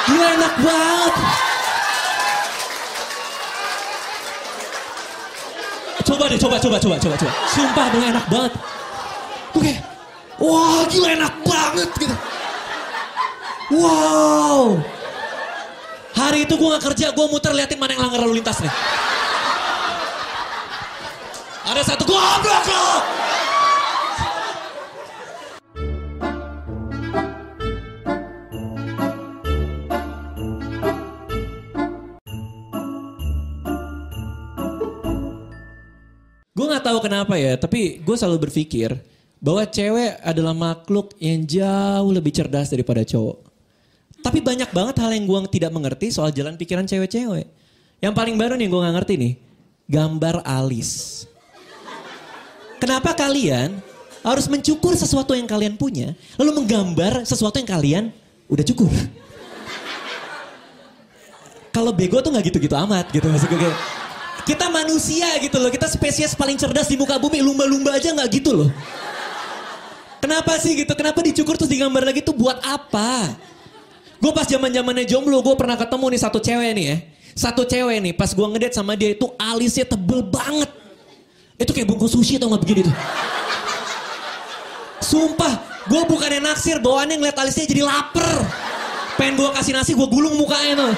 [0.06, 1.14] Gila enak banget.
[6.06, 7.32] Coba deh, coba, coba, coba, coba, coba.
[7.50, 8.54] Sumpah dong enak banget.
[9.58, 9.74] Oke.
[10.42, 12.16] Wah, gila enak banget gitu.
[13.72, 14.84] Wow.
[16.12, 18.74] Hari itu gue gak kerja, gue muter liatin mana yang langgar lalu lintas nih.
[21.72, 22.88] Ada satu goblok lo.
[36.52, 39.00] Gue nggak tahu kenapa ya, tapi gue selalu berpikir
[39.40, 43.51] bahwa cewek adalah makhluk yang jauh lebih cerdas daripada cowok.
[44.22, 47.50] Tapi banyak banget hal yang gue tidak mengerti soal jalan pikiran cewek-cewek.
[48.02, 49.34] Yang paling baru nih gue nggak ngerti nih,
[49.90, 51.26] gambar alis.
[52.82, 53.78] Kenapa kalian
[54.22, 58.04] harus mencukur sesuatu yang kalian punya, lalu menggambar sesuatu yang kalian
[58.50, 58.90] udah cukur?
[61.72, 63.74] Kalau bego tuh nggak gitu-gitu amat gitu maksud gue
[64.44, 68.52] kita manusia gitu loh, kita spesies paling cerdas di muka bumi, lumba-lumba aja nggak gitu
[68.54, 68.70] loh.
[70.22, 70.94] Kenapa sih gitu?
[70.94, 73.34] Kenapa dicukur terus digambar lagi tuh buat apa?
[74.22, 76.98] Gue pas zaman zamannya jomblo, gue pernah ketemu nih satu cewek nih ya.
[77.34, 80.70] Satu cewek nih, pas gue ngedate sama dia itu alisnya tebel banget.
[81.58, 82.96] Itu kayak bungkus sushi atau nggak begini tuh.
[85.02, 85.54] Sumpah,
[85.90, 88.46] gue bukannya naksir, bawaannya ngeliat alisnya jadi lapar.
[89.18, 90.94] Pengen gue kasih nasi, gue gulung mukanya tuh.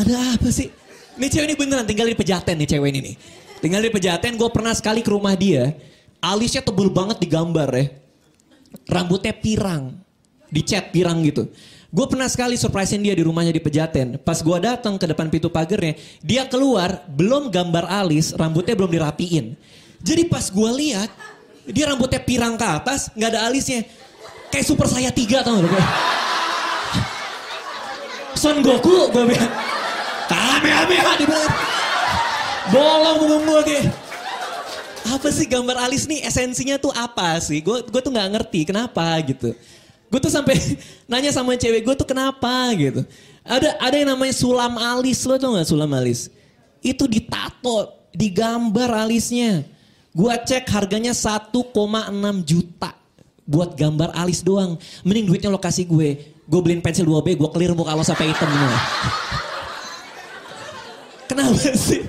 [0.00, 0.72] Ada apa sih?
[1.20, 3.14] Ini cewek ini beneran tinggal di Pejaten nih cewek ini nih.
[3.60, 5.76] Tinggal di Pejaten, gue pernah sekali ke rumah dia.
[6.24, 8.03] Alisnya tebel banget digambar ya.
[8.88, 9.94] Rambutnya pirang.
[10.50, 11.50] Dicat pirang gitu.
[11.94, 14.18] Gue pernah sekali surprisein dia di rumahnya di Pejaten.
[14.18, 15.94] Pas gue datang ke depan pintu pagarnya,
[16.26, 19.54] dia keluar belum gambar alis, rambutnya belum dirapiin.
[20.02, 21.06] Jadi pas gue lihat,
[21.70, 23.86] dia rambutnya pirang ke atas, nggak ada alisnya.
[24.50, 25.86] Kayak super saya tiga tau gak?
[28.34, 29.54] Son Goku gue bilang.
[30.26, 31.54] Kamehameha dibilang.
[32.74, 34.03] Bolong punggung gue kayak.
[35.04, 37.60] Apa sih gambar alis nih esensinya tuh apa sih?
[37.60, 39.52] Gue gue tuh nggak ngerti kenapa gitu.
[40.08, 40.56] Gue tuh sampai
[41.10, 43.04] nanya sama cewek gue tuh kenapa gitu.
[43.44, 46.32] Ada ada yang namanya sulam alis lo tau gak sulam alis?
[46.80, 49.68] Itu ditato, digambar alisnya.
[50.16, 51.52] Gue cek harganya 1,6
[52.48, 52.96] juta
[53.44, 54.80] buat gambar alis doang.
[55.04, 56.32] Mending duitnya lo kasih gue.
[56.44, 58.48] Gue beliin pensil 2B, gue clear muka lo sampai hitam.
[61.28, 62.04] Kenapa sih?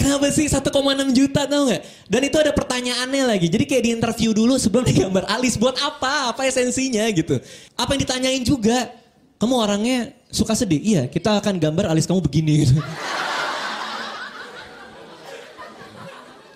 [0.00, 0.64] Kenapa sih 1,6
[1.12, 1.84] juta tau gak?
[2.08, 3.52] Dan itu ada pertanyaannya lagi.
[3.52, 5.60] Jadi kayak di interview dulu sebelum digambar alis.
[5.60, 6.32] Buat apa?
[6.32, 7.36] Apa esensinya gitu.
[7.76, 8.96] Apa yang ditanyain juga.
[9.36, 10.80] Kamu orangnya suka sedih?
[10.80, 12.80] Iya kita akan gambar alis kamu begini gitu.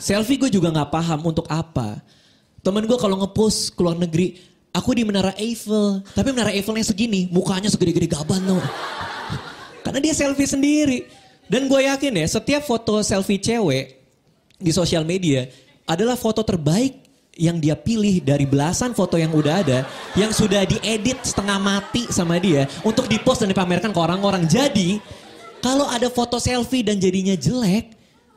[0.04, 2.00] Selfie gue juga gak paham untuk apa.
[2.64, 4.40] Temen gue kalau ngepost ke luar negeri,
[4.72, 6.00] aku di Menara Eiffel.
[6.16, 8.60] Tapi Menara Eiffelnya segini, mukanya segede-gede gaban tuh.
[9.84, 11.23] Karena dia selfie sendiri.
[11.44, 14.00] Dan gue yakin ya, setiap foto selfie cewek
[14.56, 15.44] di sosial media
[15.84, 17.04] adalah foto terbaik
[17.34, 19.78] yang dia pilih dari belasan foto yang udah ada,
[20.14, 24.46] yang sudah diedit setengah mati sama dia untuk dipost dan dipamerkan ke orang-orang.
[24.46, 25.02] Jadi,
[25.58, 27.92] kalau ada foto selfie dan jadinya jelek,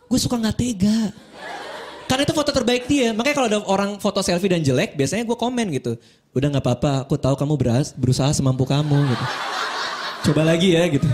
[0.10, 1.13] gue suka nggak tega.
[2.08, 3.12] Karena itu foto terbaik dia.
[3.12, 6.00] Makanya kalau ada orang foto selfie dan jelek, biasanya gue komen gitu.
[6.32, 9.26] Udah nggak apa-apa, aku tahu kamu beras, berusaha semampu kamu gitu.
[10.32, 11.08] Coba lagi ya gitu.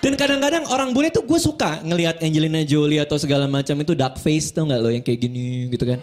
[0.00, 4.16] Dan kadang-kadang orang bule tuh gue suka ngelihat Angelina Jolie atau segala macam itu dark
[4.16, 6.00] face tuh nggak lo yang kayak gini gitu kan.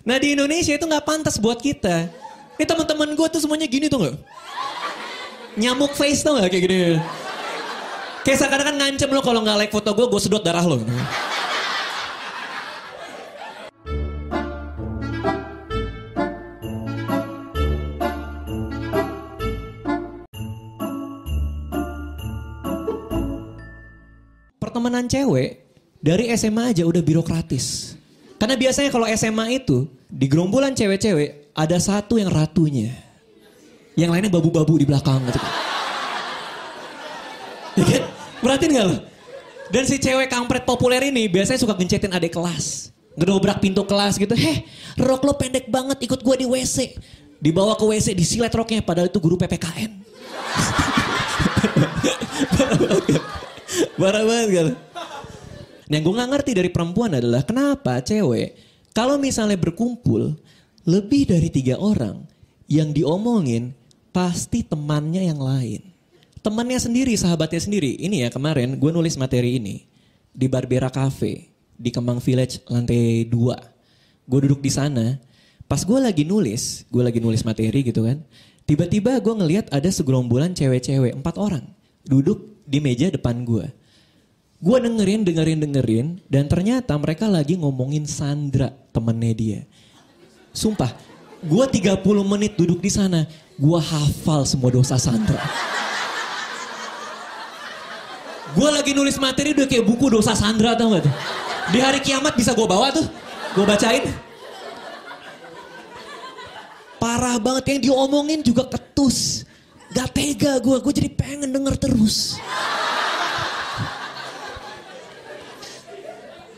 [0.00, 2.08] Nah di Indonesia itu nggak pantas buat kita.
[2.56, 4.16] Ini teman-teman gue tuh semuanya gini tuh nggak?
[5.60, 6.80] Nyamuk face tuh nggak kayak gini.
[8.24, 10.80] Kayak seakan-akan ngancem lo kalau nggak like foto gue, gue sedot darah lo.
[10.80, 10.88] Gitu.
[24.84, 25.64] Pertemanan cewek
[26.04, 27.96] dari SMA aja udah birokratis.
[28.36, 32.92] Karena biasanya kalau SMA itu di gerombolan cewek-cewek ada satu yang ratunya.
[33.96, 35.40] Yang lainnya babu-babu di belakang gitu.
[37.74, 38.02] Ya kan?
[38.44, 38.96] Perhatiin gak lo?
[39.72, 42.92] Dan si cewek kampret populer ini biasanya suka gencetin adik kelas.
[43.16, 44.36] Ngedobrak pintu kelas gitu.
[44.36, 44.68] Heh,
[45.00, 46.92] rok lo pendek banget ikut gue di WC.
[47.40, 49.90] Dibawa ke WC, disilet roknya, padahal itu guru PPKN.
[54.00, 54.68] Parah banget kan?
[55.90, 58.56] Yang gue gak ngerti dari perempuan adalah kenapa cewek
[58.96, 60.38] kalau misalnya berkumpul
[60.86, 62.24] lebih dari tiga orang
[62.70, 63.76] yang diomongin
[64.14, 65.82] pasti temannya yang lain.
[66.44, 67.96] Temannya sendiri, sahabatnya sendiri.
[67.98, 69.88] Ini ya kemarin gue nulis materi ini
[70.30, 74.30] di Barbera Cafe di Kemang Village lantai 2.
[74.30, 75.18] Gue duduk di sana.
[75.64, 78.20] Pas gue lagi nulis, gue lagi nulis materi gitu kan.
[78.68, 81.64] Tiba-tiba gue ngeliat ada segerombolan cewek-cewek, empat orang.
[82.04, 83.68] Duduk di meja depan gue.
[84.64, 86.06] Gue dengerin, dengerin, dengerin.
[86.24, 89.60] Dan ternyata mereka lagi ngomongin Sandra, temennya dia.
[90.56, 90.88] Sumpah,
[91.44, 93.28] gue 30 menit duduk di sana.
[93.60, 95.38] Gue hafal semua dosa Sandra.
[98.54, 101.14] Gue lagi nulis materi udah kayak buku dosa Sandra tau gak tuh.
[101.74, 103.04] Di hari kiamat bisa gue bawa tuh.
[103.52, 104.06] Gue bacain.
[107.02, 109.44] Parah banget yang diomongin juga ketus.
[109.94, 112.34] Gak tega gue, gue jadi pengen denger terus.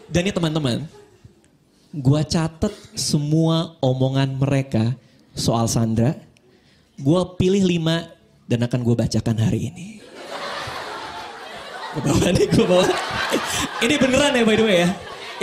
[0.09, 0.88] Dan ini teman-teman,
[1.92, 4.96] gue catet semua omongan mereka
[5.37, 6.16] soal Sandra.
[6.96, 8.09] Gue pilih lima
[8.49, 10.01] dan akan gue bacakan hari ini.
[11.92, 12.88] Gue bawa nih, gue bawa.
[13.85, 14.88] Ini beneran ya by the way ya.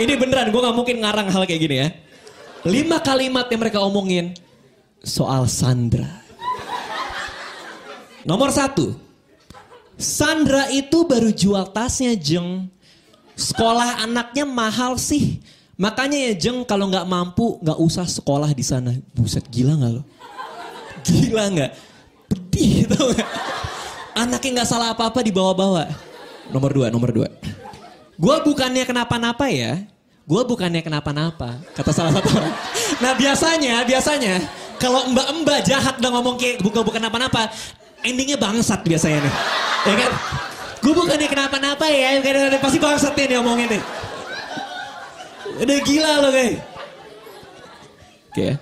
[0.02, 1.88] Ini beneran, gue gak mungkin ngarang hal kayak gini ya.
[2.66, 4.34] Lima kalimat yang mereka omongin
[5.06, 6.23] soal Sandra.
[8.24, 8.96] Nomor satu,
[9.94, 12.66] Sandra itu baru jual tasnya jeng.
[13.34, 15.38] Sekolah anaknya mahal sih.
[15.74, 18.94] Makanya ya jeng kalau nggak mampu nggak usah sekolah di sana.
[19.14, 20.02] Buset gila nggak lo?
[21.06, 21.72] Gila nggak?
[22.30, 23.30] Pedih tau gak?
[24.14, 25.90] Anaknya nggak salah apa-apa dibawa-bawa.
[26.50, 27.28] Nomor dua, nomor dua.
[28.14, 29.82] Gue bukannya kenapa-napa ya.
[30.24, 31.58] Gue bukannya kenapa-napa.
[31.74, 32.54] Kata salah satu orang.
[33.02, 34.34] Nah biasanya, biasanya.
[34.78, 37.50] Kalau mbak-mbak jahat udah ngomong kayak bukan bukan apa-apa.
[38.04, 39.34] Endingnya bangsat biasanya nih.
[39.88, 40.10] Ya kan?
[40.84, 42.20] Gue bukannya kenapa-napa ya.
[42.60, 43.82] Pasti bangsatnya nih ngomongin nih.
[45.64, 46.52] Udah gila loh kayak.
[48.28, 48.54] Oke ya.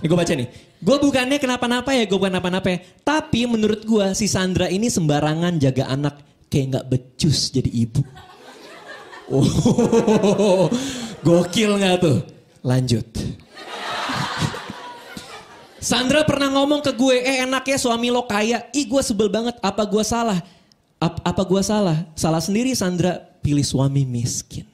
[0.00, 0.48] Ini gue baca nih.
[0.76, 2.78] Gue bukannya kenapa-napa ya, gue bukan kenapa-napa ya.
[3.00, 6.20] Tapi menurut gue si Sandra ini sembarangan jaga anak
[6.52, 8.04] kayak nggak becus jadi ibu.
[9.26, 10.70] Oh,
[11.26, 12.22] gokil nggak tuh?
[12.62, 13.08] Lanjut.
[15.86, 18.66] Sandra pernah ngomong ke gue, eh enak ya suami lo kaya.
[18.74, 20.42] Ih gue sebel banget, apa gue salah?
[20.98, 22.10] Ap, apa gue salah?
[22.18, 24.66] Salah sendiri Sandra pilih suami miskin.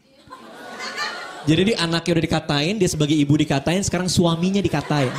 [1.44, 5.12] Jadi di anaknya udah dikatain, dia sebagai ibu dikatain, sekarang suaminya dikatain.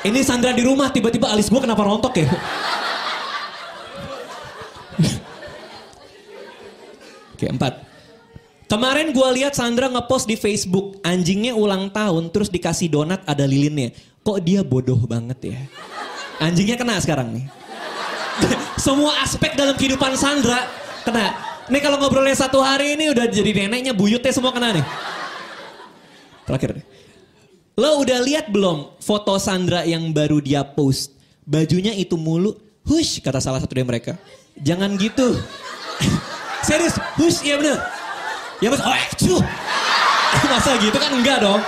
[0.00, 2.24] Ini Sandra di rumah, tiba-tiba alis gue kenapa rontok ya?
[7.36, 7.84] Oke, empat.
[8.64, 13.92] Kemarin gue lihat Sandra ngepost di Facebook, anjingnya ulang tahun terus dikasih donat ada lilinnya.
[14.28, 15.60] Kok dia bodoh banget ya?
[16.36, 17.48] Anjingnya kena sekarang nih.
[18.76, 20.68] Semua aspek dalam kehidupan Sandra
[21.00, 21.32] kena.
[21.72, 24.84] Nih kalau ngobrolnya satu hari ini udah jadi neneknya buyutnya semua kena nih.
[26.44, 26.84] Terakhir.
[27.76, 31.16] Lo udah lihat belum foto Sandra yang baru dia post?
[31.48, 32.52] Bajunya itu mulu.
[32.84, 34.20] Hush, kata salah satu dari mereka.
[34.60, 35.40] Jangan gitu.
[36.68, 37.80] Serius, hush, iya bener.
[38.60, 39.42] Ya mas, oh cuh.
[40.52, 41.60] Masa gitu kan enggak dong.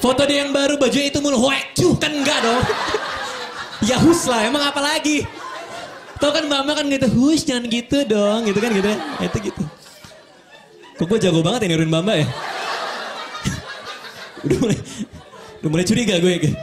[0.00, 2.64] Foto dia yang baru baju itu mulu, hoek cuh kan enggak dong.
[3.84, 5.28] ya hus lah, emang apa lagi?
[6.16, 8.88] Tau kan mama kan gitu, hus jangan gitu dong, gitu kan gitu.
[8.88, 8.96] Ya,
[9.28, 9.62] itu gitu.
[10.96, 12.24] Kok gue jago banget ya niruin Bamba ya?
[14.48, 14.78] udah mulai,
[15.60, 16.32] udah mulai curiga gue.
[16.48, 16.56] Gitu.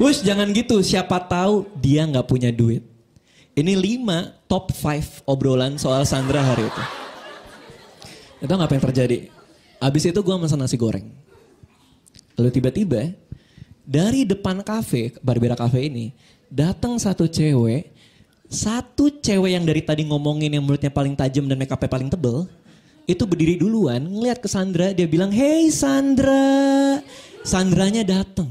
[0.00, 2.80] Hus jangan gitu, siapa tahu dia nggak punya duit.
[3.54, 6.82] Ini lima top five obrolan soal Sandra hari itu.
[8.40, 9.28] Itu apa yang terjadi?
[9.84, 11.23] Abis itu gue pesan nasi goreng.
[12.34, 13.14] Lalu tiba-tiba
[13.84, 16.10] dari depan kafe, Barbera Cafe ini,
[16.50, 17.92] datang satu cewek,
[18.48, 22.48] satu cewek yang dari tadi ngomongin yang mulutnya paling tajam dan makeupnya paling tebel,
[23.04, 26.98] itu berdiri duluan, ngeliat ke Sandra, dia bilang, Hey Sandra,
[27.44, 28.48] Sandranya datang.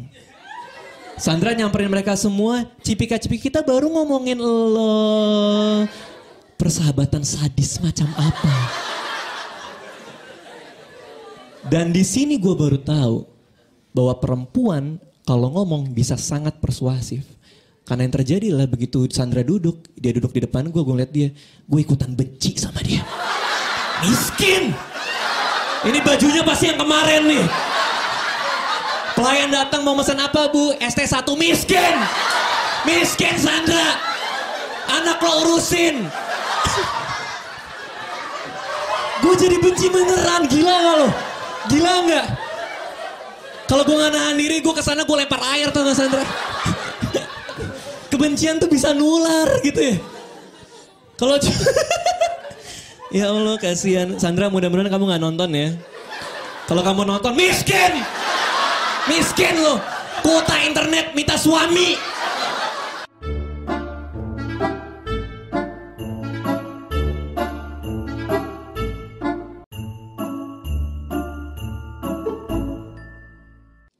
[1.17, 5.85] Sandra nyamperin mereka semua, cipika-cipiki kita baru ngomongin lo.
[6.57, 8.53] Persahabatan sadis macam apa?
[11.67, 13.32] Dan di sini gue baru tahu
[13.93, 17.23] bahwa perempuan kalau ngomong bisa sangat persuasif.
[17.83, 21.29] Karena yang terjadi adalah begitu Sandra duduk, dia duduk di depan gue, gue lihat dia,
[21.67, 23.03] gue ikutan benci sama dia.
[24.03, 24.71] Miskin!
[25.83, 27.45] Ini bajunya pasti yang kemarin nih.
[29.19, 30.73] Pelayan datang mau pesan apa bu?
[30.79, 31.95] ST1 miskin!
[32.87, 33.99] Miskin Sandra!
[34.89, 36.07] Anak lo urusin!
[39.23, 41.09] gue jadi benci beneran, gila gak lo?
[41.71, 42.42] Gila gak?
[43.73, 46.21] Kalau gue gak nahan diri, gue ke sana gue lempar air tau gak Sandra?
[48.13, 49.97] Kebencian tuh bisa nular gitu ya.
[51.17, 51.41] Kalau
[53.17, 54.13] Ya Allah kasihan.
[54.21, 55.73] Sandra mudah-mudahan kamu gak nonton ya.
[56.69, 57.97] Kalau kamu nonton, miskin!
[59.09, 59.81] Miskin loh.
[60.21, 61.97] Kuota internet minta suami.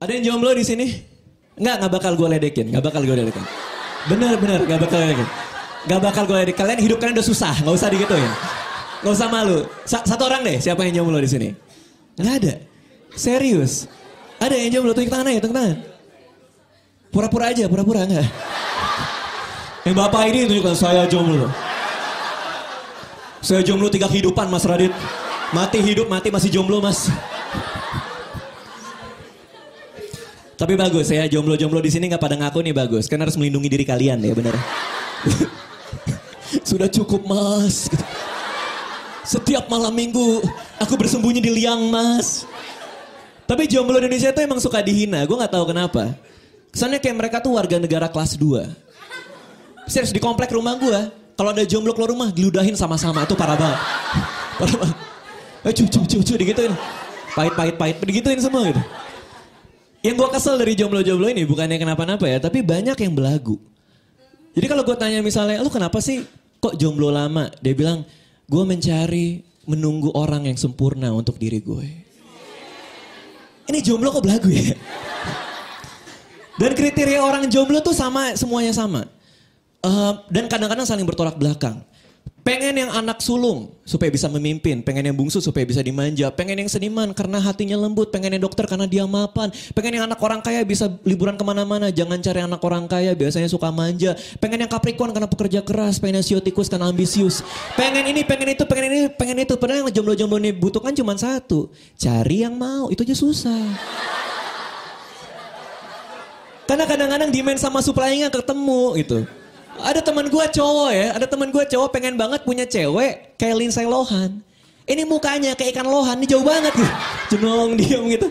[0.04, 0.92] Ada yang jomblo di sini?
[1.56, 3.46] Enggak, nggak bakal gue ledekin, nggak bakal gue ledekin.
[4.12, 5.28] Bener, bener, nggak bakal ledekin.
[5.88, 6.60] Nggak bakal gue ledekin.
[6.60, 8.32] Kalian hidup kalian udah susah, nggak usah digituin.
[9.00, 9.64] Nggak usah malu.
[9.88, 11.50] Sa satu orang deh, siapa yang jomblo di sini?
[12.20, 12.54] Nggak ada.
[13.16, 13.88] Serius.
[14.44, 15.78] Ada yang jomblo, tunjuk tangan aja, tunjuk tangan.
[17.08, 18.28] Pura-pura aja, pura-pura enggak.
[19.88, 21.48] Yang bapak ini tunjukkan, saya jomblo.
[23.40, 24.92] Saya jomblo tiga kehidupan, Mas Radit.
[25.56, 27.08] Mati hidup, mati masih jomblo, Mas.
[30.64, 33.12] Tapi bagus ya, jomblo-jomblo di sini nggak pada ngaku nih bagus.
[33.12, 34.56] Karena harus melindungi diri kalian ya bener.
[36.72, 37.92] Sudah cukup mas.
[39.28, 40.40] Setiap malam minggu
[40.80, 42.48] aku bersembunyi di liang mas.
[43.44, 45.28] Tapi jomblo Indonesia itu emang suka dihina.
[45.28, 46.16] Gue nggak tahu kenapa.
[46.72, 48.64] Kesannya kayak mereka tuh warga negara kelas 2.
[49.92, 51.12] Serius di komplek rumah gue.
[51.36, 53.28] Kalau ada jomblo keluar rumah diludahin sama-sama.
[53.28, 53.80] Itu parah banget.
[54.64, 54.98] Parah banget.
[55.68, 56.72] Eh cucu cucu digituin.
[57.36, 58.80] Pahit-pahit pahit digituin semua gitu.
[60.04, 63.56] Yang gue kesel dari jomblo-jomblo ini bukannya kenapa-napa ya, tapi banyak yang belagu.
[64.52, 66.28] Jadi kalau gue tanya misalnya, lu kenapa sih
[66.60, 67.48] kok jomblo lama?
[67.64, 68.04] Dia bilang,
[68.52, 71.88] gue mencari menunggu orang yang sempurna untuk diri gue.
[73.72, 74.76] Ini jomblo kok belagu ya?
[76.60, 79.08] Dan kriteria orang jomblo tuh sama, semuanya sama.
[79.80, 81.80] Uh, dan kadang-kadang saling bertolak belakang.
[82.44, 86.68] Pengen yang anak sulung supaya bisa memimpin, pengen yang bungsu supaya bisa dimanja, pengen yang
[86.68, 90.60] seniman karena hatinya lembut, pengen yang dokter karena dia mapan, pengen yang anak orang kaya
[90.68, 95.16] bisa liburan ke mana-mana, jangan cari anak orang kaya biasanya suka manja, pengen yang Capricorn
[95.16, 97.48] karena pekerja keras, pengen yang siotikus karena ambisius,
[97.80, 101.72] pengen ini, pengen itu, pengen ini, pengen itu, padahal yang jomblo-jomblo ini butuhkan cuma satu,
[101.96, 103.64] cari yang mau, itu aja susah.
[106.68, 109.43] Karena kadang-kadang demand sama supply-nya ketemu gitu.
[109.82, 113.88] Ada teman gue cowok ya, ada teman gue cowok pengen banget punya cewek kayak Lindsay
[113.88, 114.44] Lohan.
[114.84, 116.94] Ini mukanya kayak ikan lohan, ini jauh banget gitu.
[117.36, 118.28] Jenong, diam gitu.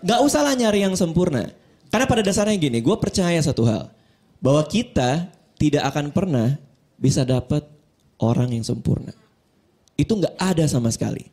[0.00, 1.52] Gak usah lah nyari yang sempurna.
[1.92, 3.92] Karena pada dasarnya gini, gue percaya satu hal.
[4.40, 5.28] Bahwa kita
[5.60, 6.56] tidak akan pernah
[6.96, 7.68] bisa dapat
[8.16, 9.12] orang yang sempurna.
[10.00, 11.28] Itu gak ada sama sekali.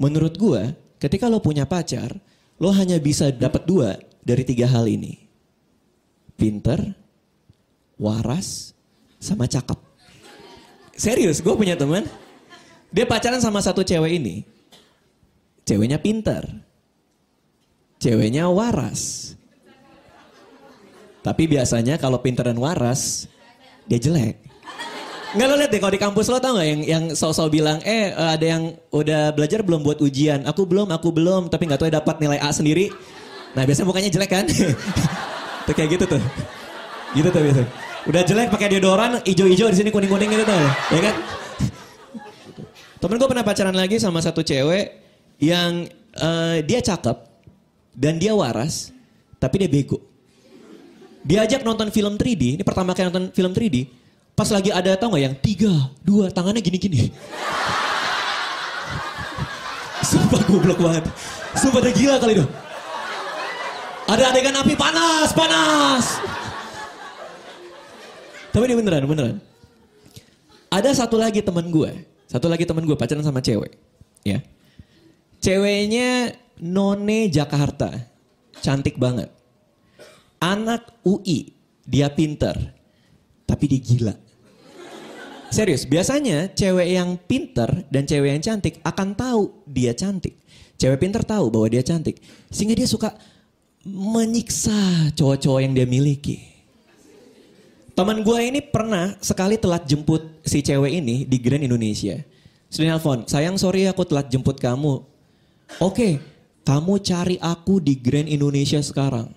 [0.00, 2.16] Menurut gue, ketika lo punya pacar,
[2.56, 5.28] lo hanya bisa dapat dua dari tiga hal ini.
[6.40, 6.96] Pinter,
[8.00, 8.72] waras,
[9.20, 9.76] sama cakep.
[10.96, 12.08] Serius, gue punya teman.
[12.90, 14.42] Dia pacaran sama satu cewek ini.
[15.68, 16.48] Ceweknya pintar.
[18.00, 19.32] Ceweknya waras.
[21.20, 23.28] Tapi biasanya kalau pintar dan waras,
[23.84, 24.40] dia jelek.
[25.30, 28.10] Nggak lo liat deh kalau di kampus lo tau gak yang yang sok-sok bilang, eh
[28.10, 30.42] ada yang udah belajar belum buat ujian.
[30.42, 32.90] Aku belum, aku belum, tapi nggak tahu dapat nilai A sendiri.
[33.54, 34.44] Nah biasanya mukanya jelek kan?
[35.70, 36.22] tuh kayak gitu tuh.
[37.14, 37.89] Gitu tuh biasanya.
[38.10, 40.58] Udah jelek pakai deodoran ijo-ijo di sini kuning-kuning gitu tuh.
[40.90, 41.14] Ya kan?
[42.98, 44.98] Temen gue pernah pacaran lagi sama satu cewek
[45.38, 45.86] yang
[46.18, 47.14] uh, dia cakep
[47.94, 48.90] dan dia waras,
[49.38, 50.02] tapi dia bego.
[51.22, 53.86] Diajak nonton film 3D, ini pertama kali nonton film 3D,
[54.34, 55.70] pas lagi ada tau gak yang tiga,
[56.02, 57.14] dua, tangannya gini-gini.
[60.10, 61.06] Sumpah goblok banget.
[61.54, 62.46] Sumpah gila kali itu.
[64.10, 66.18] Ada adegan api panas, panas.
[68.50, 69.36] Tapi ini beneran, beneran.
[70.70, 71.90] Ada satu lagi teman gue,
[72.30, 73.74] satu lagi teman gue pacaran sama cewek,
[74.22, 74.38] ya.
[75.42, 77.90] Ceweknya None Jakarta,
[78.62, 79.30] cantik banget.
[80.38, 81.54] Anak UI,
[81.86, 82.54] dia pinter,
[83.46, 84.14] tapi dia gila.
[85.50, 90.38] Serius, biasanya cewek yang pinter dan cewek yang cantik akan tahu dia cantik.
[90.78, 92.22] Cewek pinter tahu bahwa dia cantik.
[92.48, 93.18] Sehingga dia suka
[93.82, 96.38] menyiksa cowok-cowok yang dia miliki.
[98.00, 102.16] Teman gue ini pernah sekali telat jemput si cewek ini di Grand Indonesia.
[102.72, 105.04] Sudah nelfon, sayang sorry aku telat jemput kamu.
[105.84, 106.16] Oke,
[106.64, 109.28] kamu cari aku di Grand Indonesia sekarang.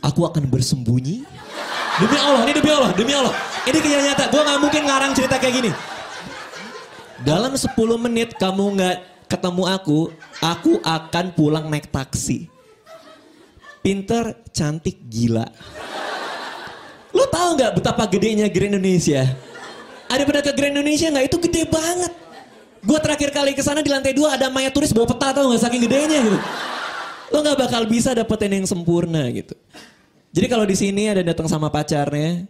[0.00, 1.28] Aku akan bersembunyi.
[2.00, 3.36] Demi Allah, ini demi Allah, demi Allah.
[3.68, 5.70] Ini kenyataan nyata, gue gak mungkin ngarang cerita kayak gini.
[7.20, 7.68] Dalam 10
[8.00, 8.96] menit kamu gak
[9.28, 10.08] ketemu aku,
[10.40, 12.48] aku akan pulang naik taksi.
[13.84, 15.44] Pinter, cantik, gila.
[17.24, 19.24] Lo tau nggak betapa gedenya Grand Indonesia?
[20.12, 21.24] Ada pernah ke Grand Indonesia nggak?
[21.24, 22.12] Itu gede banget.
[22.84, 25.62] Gue terakhir kali ke sana di lantai dua ada mayat turis bawa peta tau nggak
[25.64, 26.38] saking gedenya gitu.
[27.32, 29.56] lo nggak bakal bisa dapetin yang sempurna gitu.
[30.36, 32.44] Jadi kalau di sini ada datang sama pacarnya,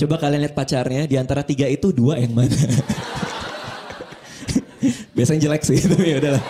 [0.00, 2.56] coba kalian lihat pacarnya di antara tiga itu dua yang mana?
[5.14, 6.44] Biasanya jelek sih, tapi ya udahlah.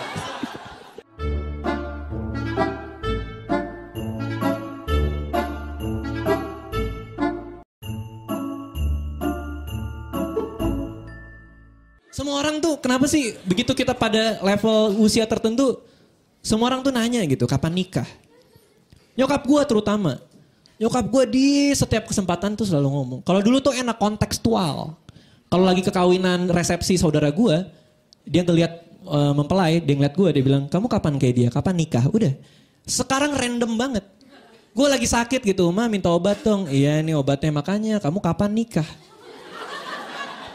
[12.47, 15.83] Orang tuh kenapa sih begitu kita pada level usia tertentu
[16.39, 18.07] semua orang tuh nanya gitu kapan nikah.
[19.19, 20.15] Nyokap gue terutama.
[20.79, 23.19] Nyokap gue di setiap kesempatan tuh selalu ngomong.
[23.25, 24.95] Kalau dulu tuh enak kontekstual.
[25.51, 27.55] Kalau lagi kekawinan resepsi saudara gue,
[28.23, 31.47] dia ngeliat uh, mempelai, dia ngeliat gue, dia bilang, kamu kapan kayak dia?
[31.49, 32.05] Kapan nikah?
[32.11, 32.31] Udah.
[32.87, 34.05] Sekarang random banget.
[34.75, 36.69] Gue lagi sakit gitu, ma minta obat dong.
[36.69, 38.87] Iya nih obatnya makanya, kamu kapan nikah?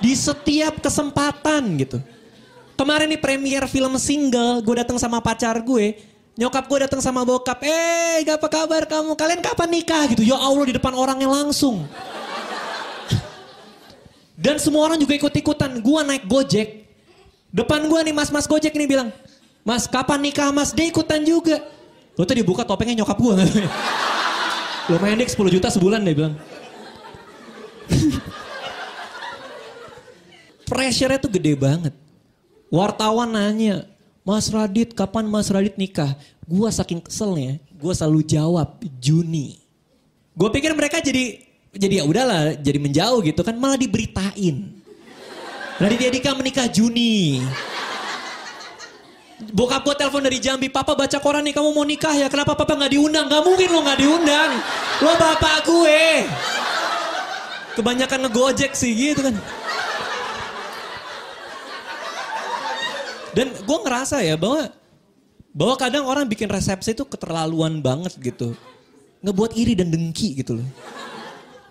[0.03, 2.03] Di setiap kesempatan gitu.
[2.75, 5.95] Kemarin nih premier film single, gue datang sama pacar gue.
[6.35, 9.15] Nyokap gue datang sama bokap, eh gak apa kabar kamu?
[9.15, 10.27] Kalian kapan nikah gitu?
[10.27, 11.87] Ya Allah di depan orangnya langsung.
[14.43, 15.79] Dan semua orang juga ikut-ikutan.
[15.79, 16.83] Gue naik gojek.
[17.53, 19.13] Depan gue nih mas-mas gojek ini bilang,
[19.63, 20.75] Mas kapan nikah mas?
[20.75, 21.63] Dia ikutan juga.
[22.19, 23.35] Lo tadi buka topengnya nyokap gue.
[24.91, 26.35] Lumayan deh 10 juta sebulan dia bilang.
[30.73, 31.93] Pressure-nya tuh gede banget.
[32.73, 33.85] Wartawan nanya,
[34.25, 36.17] Mas Radit kapan Mas Radit nikah?
[36.49, 39.61] Gue saking keselnya, gue selalu jawab Juni.
[40.33, 41.45] Gue pikir mereka jadi
[41.77, 44.73] jadi ya udahlah, jadi menjauh gitu kan, malah diberitain.
[45.77, 47.45] Raditya Dika menikah Juni.
[49.53, 52.81] Bokap gue telepon dari Jambi, papa baca koran nih kamu mau nikah ya, kenapa papa
[52.81, 53.29] gak diundang?
[53.29, 54.51] Gak mungkin lo gak diundang,
[55.05, 56.05] lo bapak gue.
[57.77, 59.37] Kebanyakan ngegojek sih gitu kan.
[63.33, 64.69] Dan gue ngerasa ya bahwa
[65.53, 68.57] bahwa kadang orang bikin resepsi itu keterlaluan banget gitu.
[69.25, 70.69] Ngebuat iri dan dengki gitu loh.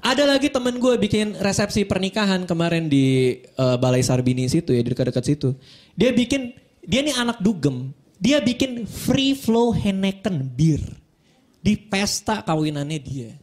[0.02, 4.90] Ada lagi temen gue bikin resepsi pernikahan kemarin di uh, Balai Sarbini situ ya, di
[4.90, 5.54] dekat-dekat situ.
[5.94, 7.94] Dia bikin, dia nih anak dugem.
[8.18, 10.82] Dia bikin free flow Heineken bir.
[11.62, 13.38] Di pesta kawinannya dia.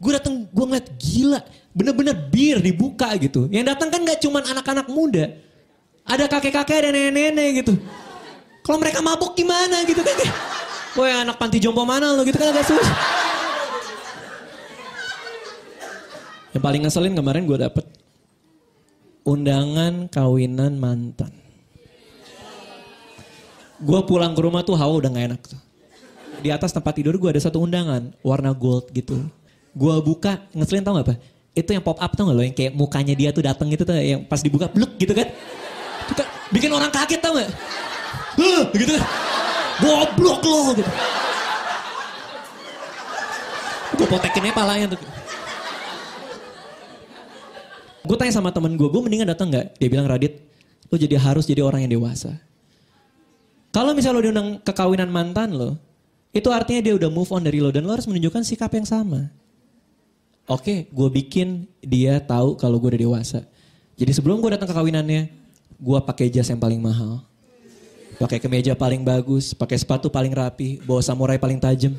[0.00, 1.40] Gue dateng, gue ngeliat gila.
[1.76, 3.52] Bener-bener bir dibuka gitu.
[3.52, 5.28] Yang datang kan gak cuman anak-anak muda
[6.06, 7.74] ada kakek-kakek dan nenek-nenek gitu.
[8.62, 10.16] Kalau mereka mabuk gimana gitu kan.
[10.92, 12.96] Woi anak panti jompo mana lo gitu kan agak susah.
[16.52, 17.84] Yang paling ngeselin kemarin gue dapet
[19.24, 21.32] undangan kawinan mantan.
[23.82, 25.60] Gue pulang ke rumah tuh hawa udah gak enak tuh.
[26.38, 29.26] Di atas tempat tidur gue ada satu undangan warna gold gitu.
[29.74, 31.14] Gue buka ngeselin tau gak apa?
[31.56, 33.96] Itu yang pop up tau gak lo yang kayak mukanya dia tuh dateng gitu tuh
[33.96, 35.32] yang pas dibuka bluk gitu kan.
[36.52, 37.50] Bikin orang kaget tau gak?
[38.36, 39.04] Huh, gitu kan.
[39.82, 40.92] Goblok lo gitu.
[43.96, 45.00] Gue potekinnya palanya tuh.
[48.02, 49.78] Gue tanya sama temen gue, gue mendingan datang nggak?
[49.78, 50.42] Dia bilang Radit,
[50.90, 52.34] lo jadi harus jadi orang yang dewasa.
[53.72, 55.78] Kalau misalnya lo diundang ke kawinan mantan lo,
[56.34, 59.30] itu artinya dia udah move on dari lo dan lo harus menunjukkan sikap yang sama.
[60.50, 63.46] Oke, gue bikin dia tahu kalau gue udah dewasa.
[63.94, 65.30] Jadi sebelum gue datang ke kawinannya,
[65.82, 67.26] gue pakai jas yang paling mahal,
[68.22, 71.98] pakai kemeja paling bagus, pakai sepatu paling rapi, bawa samurai paling tajam.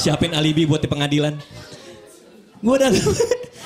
[0.00, 1.34] Siapin alibi buat di pengadilan.
[2.62, 3.10] Gue datang,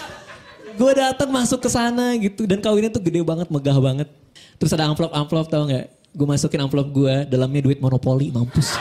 [0.81, 4.09] gue datang masuk ke sana gitu dan kawinnya tuh gede banget, megah banget.
[4.57, 6.16] Terus ada amplop amplop tau nggak?
[6.16, 8.81] Gue masukin amplop gue, dalamnya duit monopoli, mampus.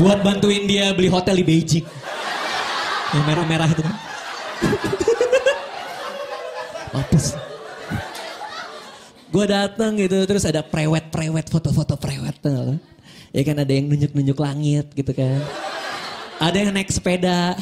[0.00, 1.86] Buat bantuin dia beli hotel di Beijing.
[3.10, 3.96] Yang merah-merah itu kan.
[6.90, 7.38] mampus.
[9.30, 12.34] Gue datang gitu, terus ada prewet-prewet, foto-foto prewet.
[13.30, 15.38] Ya kan ada yang nunjuk-nunjuk langit gitu kan.
[16.42, 17.54] Ada yang naik sepeda,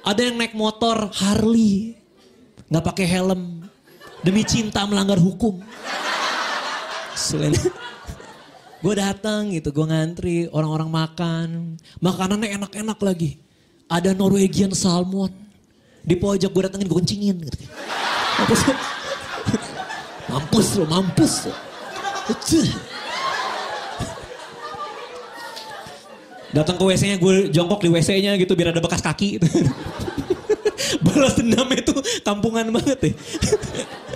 [0.00, 1.98] ada yang naik motor Harley,
[2.72, 3.66] nggak pakai helm,
[4.24, 5.60] demi cinta melanggar hukum.
[7.12, 7.52] Selain
[8.82, 11.48] gue datang gitu, gue ngantri, orang-orang makan,
[12.00, 13.41] makanannya enak-enak lagi.
[13.92, 15.28] Ada Norwegian salmon,
[16.00, 17.36] di pojok gue datengin gue kencingin.
[17.44, 17.56] Gitu.
[18.40, 18.60] Mampus,
[20.32, 21.34] mampus lo, mampus.
[26.52, 29.40] Datang ke WC-nya gue jongkok di WC-nya gitu biar ada bekas kaki.
[31.04, 33.12] Balas dendam itu kampungan banget ya.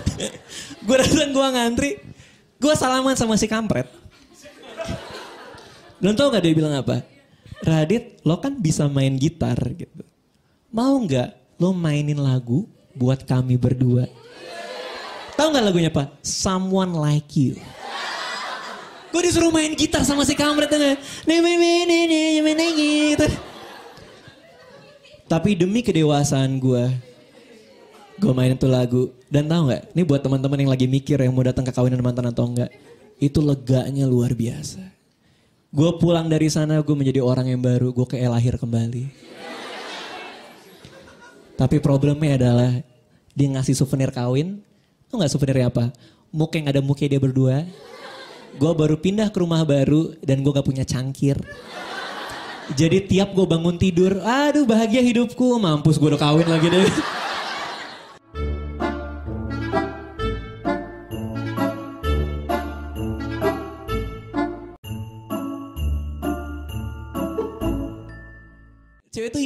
[0.86, 1.90] gue datang gue ngantri,
[2.60, 3.88] gue salaman sama si kampret.
[5.96, 7.15] Dan tau gak dia bilang apa?
[7.64, 10.04] Radit, lo kan bisa main gitar gitu.
[10.68, 14.08] Mau gak lo mainin lagu buat kami berdua?
[15.36, 16.16] Tahu nggak lagunya apa?
[16.24, 17.60] Someone Like You.
[19.12, 20.80] Gue disuruh main gitar sama si kamret tuh.
[22.76, 23.26] gitu.
[25.28, 26.84] Tapi demi kedewasaan gue,
[28.16, 29.12] gue main itu lagu.
[29.28, 29.82] Dan tahu nggak?
[29.92, 32.72] Ini buat teman-teman yang lagi mikir yang mau datang ke kawinan mantan atau enggak.
[33.20, 34.95] Itu leganya luar biasa.
[35.76, 37.92] Gue pulang dari sana, gue menjadi orang yang baru.
[37.92, 39.12] Gue kayak lahir kembali.
[41.52, 42.80] Tapi problemnya adalah
[43.36, 44.64] dia ngasih souvenir kawin.
[45.12, 45.92] Tau gak souvenirnya apa?
[46.32, 47.68] Muka yang ada muka dia berdua.
[48.56, 51.36] Gue baru pindah ke rumah baru dan gue gak punya cangkir.
[52.72, 55.60] Jadi tiap gue bangun tidur, aduh bahagia hidupku.
[55.60, 56.88] Mampus gue udah kawin lagi deh.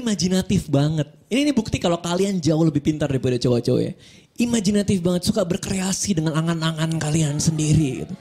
[0.01, 1.09] Imajinatif banget.
[1.31, 3.93] Ini, ini bukti kalau kalian jauh lebih pintar daripada cowok-cowok ya.
[4.41, 8.05] Imajinatif banget, suka berkreasi dengan angan-angan kalian sendiri.
[8.05, 8.15] Gitu.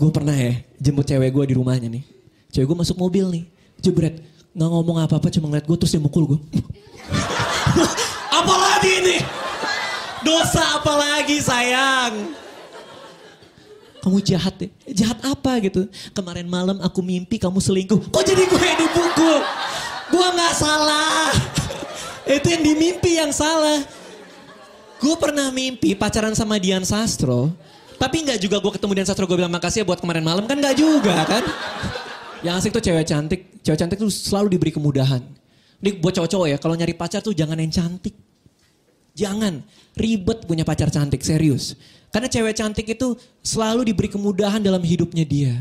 [0.00, 2.04] Gue pernah ya jemput cewek gue di rumahnya nih.
[2.50, 3.44] Cewek gue masuk mobil nih,
[3.84, 4.24] jebret.
[4.56, 6.40] Nggak ngomong apa-apa, cuma ngeliat gue terus dia mukul gue.
[8.40, 9.16] apalagi ini?
[10.24, 12.34] Dosa apalagi sayang?
[14.00, 14.68] Kamu jahat ya?
[15.04, 15.84] Jahat apa gitu?
[16.16, 18.08] Kemarin malam aku mimpi kamu selingkuh.
[18.08, 19.38] Kok jadi gue yang dipukul?
[20.10, 21.30] Gue gak salah.
[22.26, 23.86] Itu yang di mimpi yang salah.
[25.00, 27.54] Gue pernah mimpi pacaran sama Dian Sastro.
[27.96, 30.44] Tapi gak juga gue ketemu Dian Sastro gue bilang makasih ya buat kemarin malam.
[30.50, 31.46] Kan gak juga kan.
[32.42, 33.40] Yang asik tuh cewek cantik.
[33.62, 35.22] Cewek cantik tuh selalu diberi kemudahan.
[35.80, 36.58] Ini buat cowok-cowok ya.
[36.58, 38.12] Kalau nyari pacar tuh jangan yang cantik.
[39.14, 39.62] Jangan
[39.96, 41.22] ribet punya pacar cantik.
[41.22, 41.78] Serius.
[42.10, 45.54] Karena cewek cantik itu selalu diberi kemudahan dalam hidupnya dia.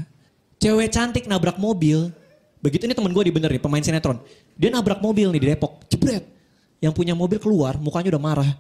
[0.60, 2.12] Cewek cantik nabrak mobil,
[2.60, 4.20] Begitu ini temen gue di bener nih, pemain sinetron.
[4.60, 6.28] Dia nabrak mobil nih di Depok, jebret.
[6.84, 8.52] Yang punya mobil keluar, mukanya udah marah.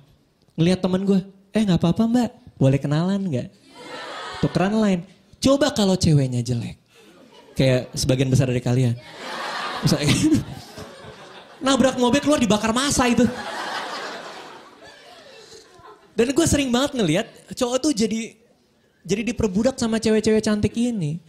[0.55, 1.19] Ngeliat temen gue,
[1.51, 3.47] eh gak apa-apa mbak, boleh kenalan gak?
[4.39, 4.99] Tukeran lain.
[5.39, 6.79] Coba kalau ceweknya jelek.
[7.55, 8.95] Kayak sebagian besar dari kalian.
[9.83, 10.15] Misalnya,
[11.65, 13.27] nabrak mobil keluar dibakar masa itu.
[16.15, 18.35] Dan gue sering banget ngeliat cowok tuh jadi
[19.07, 21.23] jadi diperbudak sama cewek-cewek cantik ini.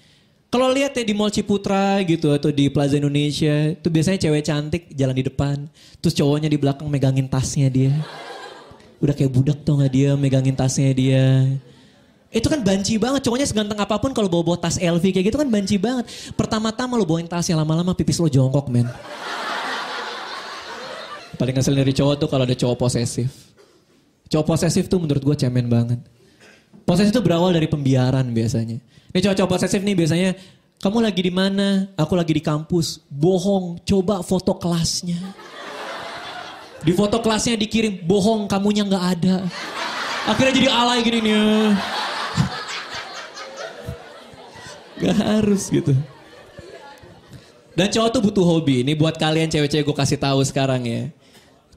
[0.51, 4.82] Kalau lihat ya di Mall Ciputra gitu atau di Plaza Indonesia, itu biasanya cewek cantik
[4.98, 5.70] jalan di depan,
[6.03, 7.94] terus cowoknya di belakang megangin tasnya dia.
[8.98, 11.46] Udah kayak budak tuh nggak dia megangin tasnya dia.
[12.34, 15.46] Itu kan banci banget, cowoknya seganteng apa pun kalau bawa-bawa tas LV kayak gitu kan
[15.46, 16.11] banci banget.
[16.34, 18.90] Pertama-tama lo bawain tasnya, lama-lama pipis lo jongkok men.
[21.38, 23.30] Paling hasil dari cowok tuh kalau ada cowok posesif.
[24.26, 26.03] Cowok posesif tuh menurut gue cemen banget.
[26.82, 28.82] Posesif itu berawal dari pembiaran biasanya.
[29.11, 30.30] Ini cowok-cowok posesif nih biasanya,
[30.78, 31.90] kamu lagi di mana?
[31.98, 33.02] Aku lagi di kampus.
[33.11, 35.18] Bohong, coba foto kelasnya.
[36.80, 39.36] Di foto kelasnya dikirim, bohong kamunya nggak ada.
[40.30, 41.36] Akhirnya jadi alay gini nih.
[45.00, 45.96] Gak harus gitu.
[47.72, 48.84] Dan cowok tuh butuh hobi.
[48.84, 51.08] Ini buat kalian cewek-cewek gue kasih tahu sekarang ya.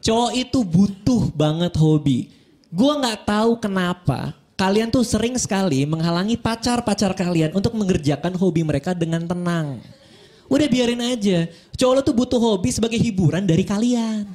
[0.04, 2.28] Cowok itu butuh banget hobi.
[2.68, 8.94] Gue nggak tahu kenapa kalian tuh sering sekali menghalangi pacar-pacar kalian untuk mengerjakan hobi mereka
[8.94, 9.82] dengan tenang.
[10.52, 11.50] Udah biarin aja.
[11.74, 14.30] Cowok lo tuh butuh hobi sebagai hiburan dari kalian.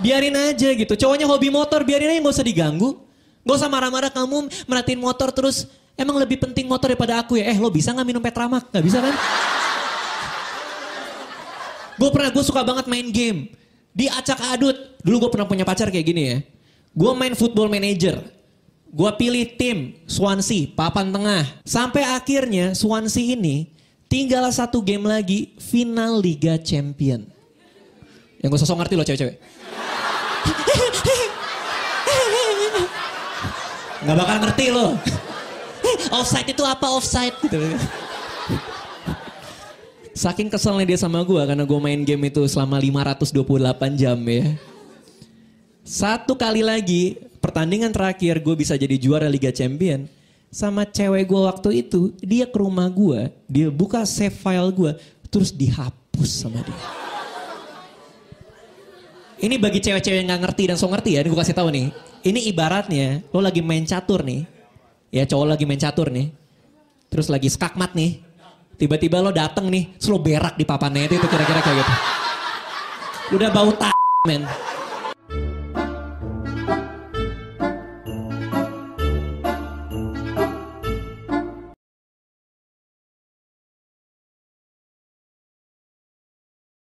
[0.00, 0.94] Biarin aja gitu.
[0.96, 2.96] Cowoknya hobi motor, biarin aja gak usah diganggu.
[3.44, 5.68] Gak usah marah-marah kamu merhatiin motor terus.
[5.94, 7.52] Emang lebih penting motor daripada aku ya?
[7.52, 8.72] Eh lo bisa gak minum Petramak?
[8.72, 9.14] Gak bisa kan?
[12.00, 13.52] gue pernah, gue suka banget main game.
[13.92, 14.76] Di acak adut.
[15.04, 16.36] Dulu gue pernah punya pacar kayak gini ya.
[16.96, 18.39] Gue main football manager.
[18.90, 21.46] Gue pilih tim Swansea, papan tengah.
[21.62, 23.70] Sampai akhirnya Swansea ini
[24.10, 27.22] tinggal satu game lagi final Liga Champion.
[28.42, 29.36] Yang gue sosok ngerti loh cewek-cewek.
[34.00, 34.98] Gak bakal ngerti loh.
[36.10, 37.62] offside itu apa offside gitu.
[40.18, 43.38] Saking keselnya dia sama gue karena gue main game itu selama 528
[43.94, 44.50] jam ya.
[45.86, 50.06] Satu kali lagi pertandingan terakhir gue bisa jadi juara Liga Champion
[50.52, 54.92] sama cewek gue waktu itu dia ke rumah gue dia buka save file gue
[55.32, 56.84] terus dihapus sama dia.
[59.40, 61.88] Ini bagi cewek-cewek yang nggak ngerti dan so ngerti ya ini gue kasih tahu nih.
[62.20, 64.44] Ini ibaratnya lo lagi main catur nih.
[65.08, 66.28] Ya cowok lagi main catur nih.
[67.08, 68.20] Terus lagi skakmat nih.
[68.76, 71.92] Tiba-tiba lo dateng nih terus lo berak di papannya itu kira-kira kayak gitu.
[73.40, 73.96] Udah bau tak
[74.28, 74.44] men